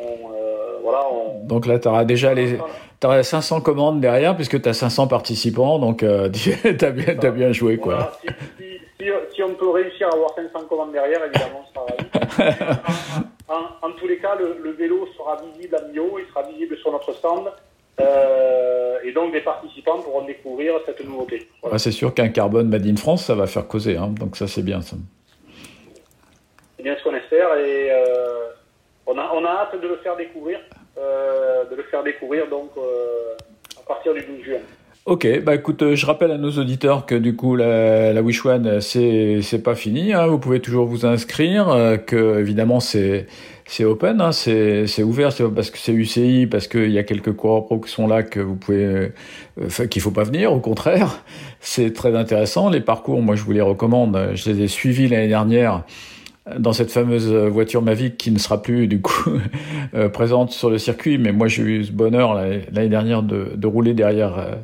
on, 0.00 0.32
euh, 0.32 0.78
voilà, 0.82 1.04
on, 1.12 1.44
Donc 1.46 1.66
là, 1.66 1.78
tu 1.78 1.88
auras 1.88 2.04
déjà 2.04 2.34
les, 2.34 2.58
t'auras 3.00 3.22
500 3.22 3.60
commandes 3.60 4.00
derrière, 4.00 4.34
puisque 4.36 4.60
tu 4.60 4.68
as 4.68 4.74
500 4.74 5.06
participants, 5.08 5.78
donc 5.78 6.02
euh, 6.02 6.28
tu 6.32 6.52
as 6.84 7.30
bien, 7.30 7.52
joué, 7.52 7.76
quoi. 7.78 7.94
Voilà, 7.94 8.12
si, 8.20 8.28
si- 8.58 8.78
si- 9.00 9.34
si 9.34 9.42
on 9.42 9.54
peut 9.54 9.70
réussir 9.70 10.08
à 10.08 10.14
avoir 10.14 10.34
500 10.34 10.66
commandes 10.68 10.92
derrière, 10.92 11.20
évidemment, 11.24 11.62
on 11.62 11.72
sera 11.72 11.86
en, 13.48 13.54
en- 13.54 13.88
en 13.88 13.92
tous 13.92 14.06
les 14.08 14.18
cas, 14.18 14.34
le, 14.36 14.56
le 14.62 14.70
vélo 14.72 15.06
sera 15.16 15.36
visible 15.54 15.76
à 15.76 15.82
Millau, 15.88 16.18
il 16.18 16.26
sera 16.32 16.42
visible 16.48 16.76
sur 16.78 16.90
notre 16.92 17.12
stand. 17.14 17.46
euh, 18.00 18.98
et 19.04 19.12
donc, 19.12 19.32
les 19.32 19.40
participants 19.40 20.00
pourront 20.00 20.24
découvrir 20.26 20.74
cette 20.86 21.04
nouveauté. 21.04 21.48
Voilà. 21.62 21.74
Ouais, 21.74 21.78
c'est 21.78 21.92
sûr 21.92 22.12
qu'un 22.14 22.28
carbone 22.28 22.68
made 22.68 22.86
in 22.86 22.96
France, 22.96 23.24
ça 23.24 23.34
va 23.34 23.46
faire 23.46 23.66
causer, 23.66 23.96
hein, 23.96 24.12
donc 24.18 24.36
ça 24.36 24.46
c'est 24.48 24.62
bien 24.62 24.82
ça. 24.82 24.96
C'est 26.76 26.82
bien 26.82 26.96
ce 26.96 27.02
qu'on 27.04 27.14
espère 27.14 27.54
et 27.56 27.90
euh, 27.90 28.50
hâte 29.48 29.80
de 29.80 29.88
le 29.88 29.96
faire 29.96 30.16
découvrir. 30.16 30.58
euh, 30.98 31.64
de 31.70 31.76
le 31.76 31.82
faire 31.84 32.02
découvrir 32.02 32.48
donc 32.48 32.70
euh, 32.76 33.34
à 33.78 33.86
partir 33.86 34.12
du 34.14 34.20
12 34.20 34.44
juin. 34.44 34.58
Ok, 35.06 35.26
bah 35.42 35.54
écoute, 35.54 35.80
euh, 35.82 35.94
je 35.94 36.04
rappelle 36.04 36.30
à 36.32 36.38
nos 36.38 36.50
auditeurs 36.50 37.06
que 37.06 37.14
du 37.14 37.34
coup 37.34 37.56
la, 37.56 38.12
la 38.12 38.20
Wish 38.20 38.44
One 38.44 38.80
c'est 38.80 39.40
c'est 39.42 39.62
pas 39.62 39.74
fini, 39.74 40.12
hein, 40.12 40.26
vous 40.26 40.38
pouvez 40.38 40.60
toujours 40.60 40.86
vous 40.86 41.06
inscrire, 41.06 41.66
que 42.06 42.38
évidemment 42.40 42.80
c'est 42.80 43.26
c'est 43.64 43.84
open, 43.84 44.20
hein, 44.20 44.32
c'est 44.32 44.86
c'est 44.86 45.02
ouvert, 45.04 45.32
c'est 45.32 45.44
parce 45.54 45.70
que 45.70 45.78
c'est 45.78 45.92
UCI, 45.92 46.46
parce 46.46 46.66
qu'il 46.68 46.90
y 46.90 46.98
a 46.98 47.04
quelques 47.04 47.32
coureurs 47.32 47.64
pro 47.64 47.78
qui 47.78 47.90
sont 47.90 48.06
là 48.08 48.22
que 48.22 48.40
vous 48.40 48.56
pouvez, 48.56 49.12
qu'il 49.88 50.02
faut 50.02 50.10
pas 50.10 50.24
venir, 50.24 50.52
au 50.52 50.60
contraire, 50.60 51.22
c'est 51.60 51.92
très 51.94 52.14
intéressant. 52.16 52.68
Les 52.68 52.80
parcours, 52.80 53.22
moi 53.22 53.34
je 53.36 53.44
vous 53.44 53.52
les 53.52 53.62
recommande, 53.62 54.32
je 54.34 54.50
les 54.50 54.64
ai 54.64 54.68
suivis 54.68 55.08
l'année 55.08 55.28
dernière 55.28 55.84
dans 56.58 56.72
cette 56.72 56.90
fameuse 56.90 57.28
voiture 57.28 57.82
Mavic 57.82 58.16
qui 58.16 58.30
ne 58.30 58.38
sera 58.38 58.62
plus 58.62 58.86
du 58.86 59.00
coup 59.00 59.30
euh, 59.94 60.08
présente 60.08 60.50
sur 60.50 60.70
le 60.70 60.78
circuit, 60.78 61.18
mais 61.18 61.32
moi 61.32 61.48
j'ai 61.48 61.62
eu 61.62 61.84
ce 61.84 61.92
bonheur 61.92 62.34
l'année 62.34 62.88
dernière 62.88 63.22
de, 63.22 63.66
rouler 63.66 63.94
derrière 63.94 64.38
euh, 64.38 64.54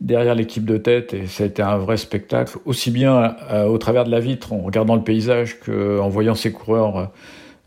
derrière 0.00 0.34
l'équipe 0.34 0.64
de 0.64 0.76
tête. 0.76 1.14
Et 1.14 1.26
ça 1.26 1.44
a 1.44 1.46
été 1.46 1.62
un 1.62 1.78
vrai 1.78 1.96
spectacle, 1.96 2.58
aussi 2.64 2.90
bien 2.90 3.36
euh, 3.50 3.66
au 3.66 3.78
travers 3.78 4.04
de 4.04 4.10
la 4.10 4.20
vitre 4.20 4.52
en 4.52 4.58
regardant 4.60 4.96
le 4.96 5.02
paysage 5.02 5.60
qu'en 5.60 6.08
voyant 6.08 6.34
ces 6.34 6.52
coureurs 6.52 7.10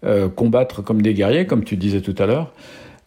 euh, 0.05 0.27
combattre 0.29 0.83
comme 0.83 1.01
des 1.01 1.13
guerriers, 1.13 1.45
comme 1.45 1.63
tu 1.63 1.77
disais 1.77 2.01
tout 2.01 2.15
à 2.17 2.25
l'heure. 2.25 2.51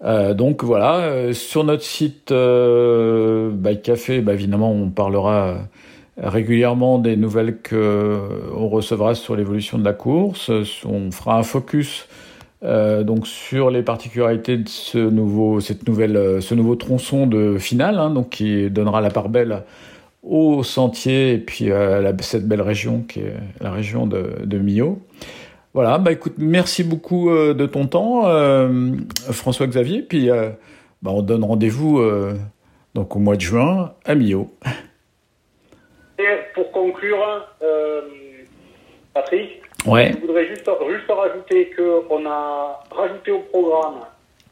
Euh, 0.05 0.35
donc 0.35 0.63
voilà, 0.63 0.97
euh, 0.99 1.33
sur 1.33 1.65
notre 1.65 1.83
site 1.83 2.31
euh, 2.31 3.51
Bike 3.51 3.83
Café, 3.83 4.21
bah, 4.21 4.35
évidemment 4.35 4.71
on 4.71 4.91
parlera 4.91 5.47
euh, 5.49 5.57
régulièrement 6.19 6.99
des 6.99 7.17
nouvelles 7.17 7.59
que 7.59 8.19
on 8.55 8.69
recevra 8.69 9.15
sur 9.15 9.37
l'évolution 9.37 9.79
de 9.79 9.85
la 9.85 9.93
course. 9.93 10.51
On 10.85 11.11
fera 11.11 11.39
un 11.39 11.43
focus 11.43 12.09
euh, 12.63 13.05
donc 13.05 13.27
sur 13.27 13.71
les 13.71 13.83
particularités 13.83 14.57
de 14.57 14.69
ce 14.69 14.99
nouveau, 14.99 15.61
cette 15.61 15.87
nouvelle, 15.87 16.17
euh, 16.17 16.41
ce 16.41 16.55
nouveau 16.55 16.75
tronçon 16.75 17.27
de 17.27 17.59
finale, 17.59 17.99
hein, 17.99 18.11
donc 18.11 18.31
qui 18.31 18.71
donnera 18.71 19.01
la 19.01 19.11
part 19.11 19.29
belle 19.29 19.63
au 20.23 20.63
sentier 20.63 21.35
et 21.35 21.39
puis 21.39 21.71
à 21.71 22.13
cette 22.21 22.49
belle 22.49 22.63
région 22.63 23.03
qui 23.07 23.21
est 23.21 23.35
la 23.61 23.71
région 23.71 24.07
de, 24.07 24.31
de 24.45 24.59
Millau. 24.59 24.99
Voilà, 25.77 25.99
bah 25.99 26.11
écoute, 26.11 26.37
merci 26.39 26.85
beaucoup 26.85 27.29
euh, 27.29 27.53
de 27.53 27.67
ton 27.67 27.87
temps, 27.87 28.23
euh, 28.29 28.93
François 29.31 29.67
Xavier. 29.67 30.01
Puis 30.01 30.31
euh, 30.31 30.49
bah, 31.03 31.11
on 31.13 31.21
donne 31.21 31.45
rendez-vous 31.45 31.99
euh, 31.99 32.35
donc 32.95 33.15
au 33.15 33.19
mois 33.19 33.37
de 33.37 33.43
juin 33.43 33.93
à 34.07 34.15
Millau. 34.15 34.51
Conclure, 36.87 37.49
euh, 37.63 38.01
Patrick, 39.13 39.61
Ouais. 39.87 40.13
Je 40.15 40.19
voudrais 40.21 40.47
juste, 40.47 40.69
juste 40.91 41.09
rajouter 41.09 41.71
qu'on 41.77 42.27
a 42.27 42.83
rajouté 42.91 43.31
au 43.31 43.39
programme 43.41 44.01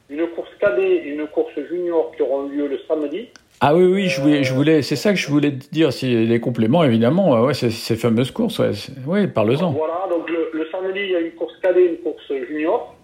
une 0.08 0.26
course 0.28 0.50
cadet 0.60 0.96
et 0.96 1.08
une 1.08 1.26
course 1.26 1.54
junior 1.68 2.12
qui 2.14 2.22
auront 2.22 2.48
lieu 2.48 2.68
le 2.68 2.78
samedi. 2.86 3.28
Ah 3.60 3.74
oui, 3.74 3.84
oui, 3.84 4.08
je 4.08 4.20
voulais, 4.20 4.44
je 4.44 4.52
voulais, 4.52 4.82
c'est 4.82 4.96
ça 4.96 5.12
que 5.12 5.18
je 5.18 5.28
voulais 5.28 5.52
te 5.52 5.68
dire, 5.70 5.92
si 5.92 6.26
les 6.26 6.40
compléments, 6.40 6.84
évidemment, 6.84 7.36
euh, 7.36 7.46
ouais, 7.46 7.54
ces, 7.54 7.70
ces 7.70 7.96
fameuses 7.96 8.30
courses, 8.30 8.58
ouais, 8.58 8.72
ouais, 9.06 9.26
parle-en. 9.26 9.70
Voilà, 9.72 10.06
donc 10.10 10.28
le, 10.28 10.50
le 10.52 10.68
samedi, 10.70 11.00
il 11.00 11.10
y 11.10 11.16
a 11.16 11.20
une 11.20 11.32
course 11.32 11.54
cadet 11.62 11.84
et 11.84 11.88
une 11.90 11.98
course 11.98 12.32
junior. 12.48 12.94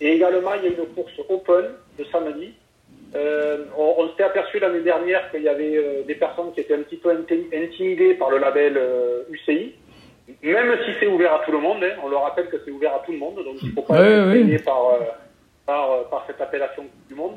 Et 0.00 0.12
également, 0.12 0.54
il 0.54 0.64
y 0.64 0.66
a 0.66 0.78
une 0.78 0.86
course 0.94 1.12
open 1.28 1.64
le 1.98 2.04
samedi. 2.12 2.52
Euh, 3.14 3.64
on 3.78 3.94
on 3.98 4.08
s'était 4.10 4.24
aperçu 4.24 4.58
l'année 4.58 4.80
dernière 4.80 5.30
qu'il 5.30 5.42
y 5.42 5.48
avait 5.48 5.76
euh, 5.76 6.02
des 6.06 6.14
personnes 6.16 6.52
qui 6.52 6.60
étaient 6.60 6.74
un 6.74 6.82
petit 6.82 6.96
peu 6.96 7.10
inti- 7.14 7.46
intimidées 7.54 8.14
par 8.14 8.30
le 8.30 8.38
label 8.38 8.76
euh, 8.76 9.22
UCI. 9.30 9.74
Même 10.42 10.76
si 10.84 10.90
c'est 10.98 11.06
ouvert 11.06 11.34
à 11.34 11.38
tout 11.44 11.52
le 11.52 11.58
monde, 11.60 11.82
hein, 11.84 11.94
on 12.04 12.08
le 12.08 12.16
rappelle 12.16 12.48
que 12.48 12.56
c'est 12.64 12.70
ouvert 12.72 12.94
à 12.94 13.02
tout 13.06 13.12
le 13.12 13.18
monde, 13.18 13.36
donc 13.36 13.56
il 13.62 13.68
ne 13.68 13.74
faut 13.74 13.82
pas 13.82 14.00
être 14.04 14.32
gêné 14.32 14.58
par, 14.58 14.86
euh, 14.90 14.98
par, 15.64 15.92
euh, 15.92 16.02
par 16.10 16.24
cette 16.26 16.40
appellation 16.40 16.84
du 17.08 17.14
monde. 17.14 17.36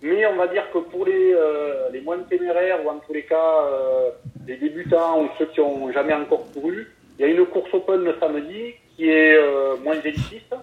Mais 0.00 0.24
on 0.26 0.36
va 0.36 0.46
dire 0.46 0.64
que 0.72 0.78
pour 0.78 1.04
les, 1.04 1.32
euh, 1.34 1.88
les 1.92 2.00
moins 2.00 2.18
téméraires, 2.20 2.78
ou 2.84 2.88
en 2.88 2.98
tous 2.98 3.12
les 3.12 3.24
cas 3.24 3.60
euh, 3.70 4.10
les 4.46 4.56
débutants 4.56 5.22
ou 5.22 5.28
ceux 5.38 5.46
qui 5.46 5.60
ont 5.60 5.92
jamais 5.92 6.14
encore 6.14 6.44
couru, 6.52 6.86
il 7.18 7.26
y 7.26 7.28
a 7.28 7.32
une 7.32 7.44
course 7.46 7.72
open 7.74 8.02
le 8.04 8.14
samedi 8.18 8.74
qui 8.96 9.10
est 9.10 9.36
euh, 9.36 9.76
moins 9.84 9.94
élitiste, 10.02 10.54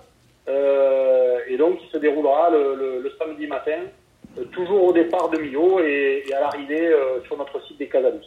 euh, 0.47 1.37
et 1.47 1.57
donc 1.57 1.77
qui 1.79 1.87
se 1.87 1.97
déroulera 1.97 2.49
le, 2.49 2.75
le- 2.75 2.99
le 3.01 3.11
samedi 3.19 3.47
matin, 3.47 3.77
euh, 3.79 4.02
toujours 4.53 4.83
au 4.83 4.93
départ 4.93 5.29
de 5.29 5.39
Millau 5.39 5.79
et, 5.79 6.23
et 6.27 6.33
à 6.33 6.41
l'arrivée 6.41 6.87
euh, 6.87 7.21
sur 7.25 7.37
notre 7.37 7.61
site 7.65 7.77
des 7.77 7.87
Casalus. 7.87 8.25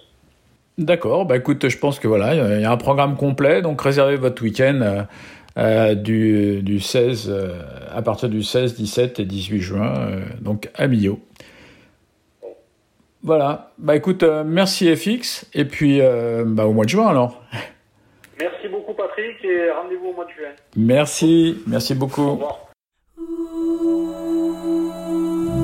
D'accord, 0.78 1.24
bah 1.24 1.36
écoute, 1.38 1.68
je 1.68 1.78
pense 1.78 1.98
que 1.98 2.06
voilà, 2.06 2.34
il 2.34 2.60
y 2.60 2.64
a 2.64 2.70
un 2.70 2.76
programme 2.76 3.16
complet, 3.16 3.62
donc 3.62 3.80
réservez 3.80 4.16
votre 4.16 4.42
week-end 4.42 4.80
euh, 4.82 5.02
euh, 5.56 5.94
du, 5.94 6.62
du 6.62 6.80
16, 6.80 7.30
euh, 7.30 7.54
à 7.90 8.02
partir 8.02 8.28
du 8.28 8.42
16, 8.42 8.74
17 8.74 9.20
et 9.20 9.24
18 9.24 9.60
juin, 9.60 9.94
euh, 9.96 10.20
donc 10.42 10.68
à 10.74 10.86
Millau. 10.86 11.18
Voilà, 13.22 13.72
bah 13.78 13.96
écoute, 13.96 14.22
merci 14.44 14.94
FX, 14.94 15.48
et 15.54 15.64
puis 15.64 16.00
bah, 16.00 16.66
au 16.66 16.72
mois 16.72 16.84
de 16.84 16.90
juin 16.90 17.08
alors. 17.08 17.42
Merci 18.38 18.68
beaucoup 18.68 18.92
Patrick 18.92 19.42
et 19.44 19.70
rendez-vous 19.70 20.08
au 20.08 20.12
mois 20.12 20.26
de 20.26 20.30
juin. 20.30 20.50
Merci, 20.76 21.62
merci 21.66 21.94
Au 21.94 21.96
beaucoup. 21.96 22.32
revoir. 22.32 22.65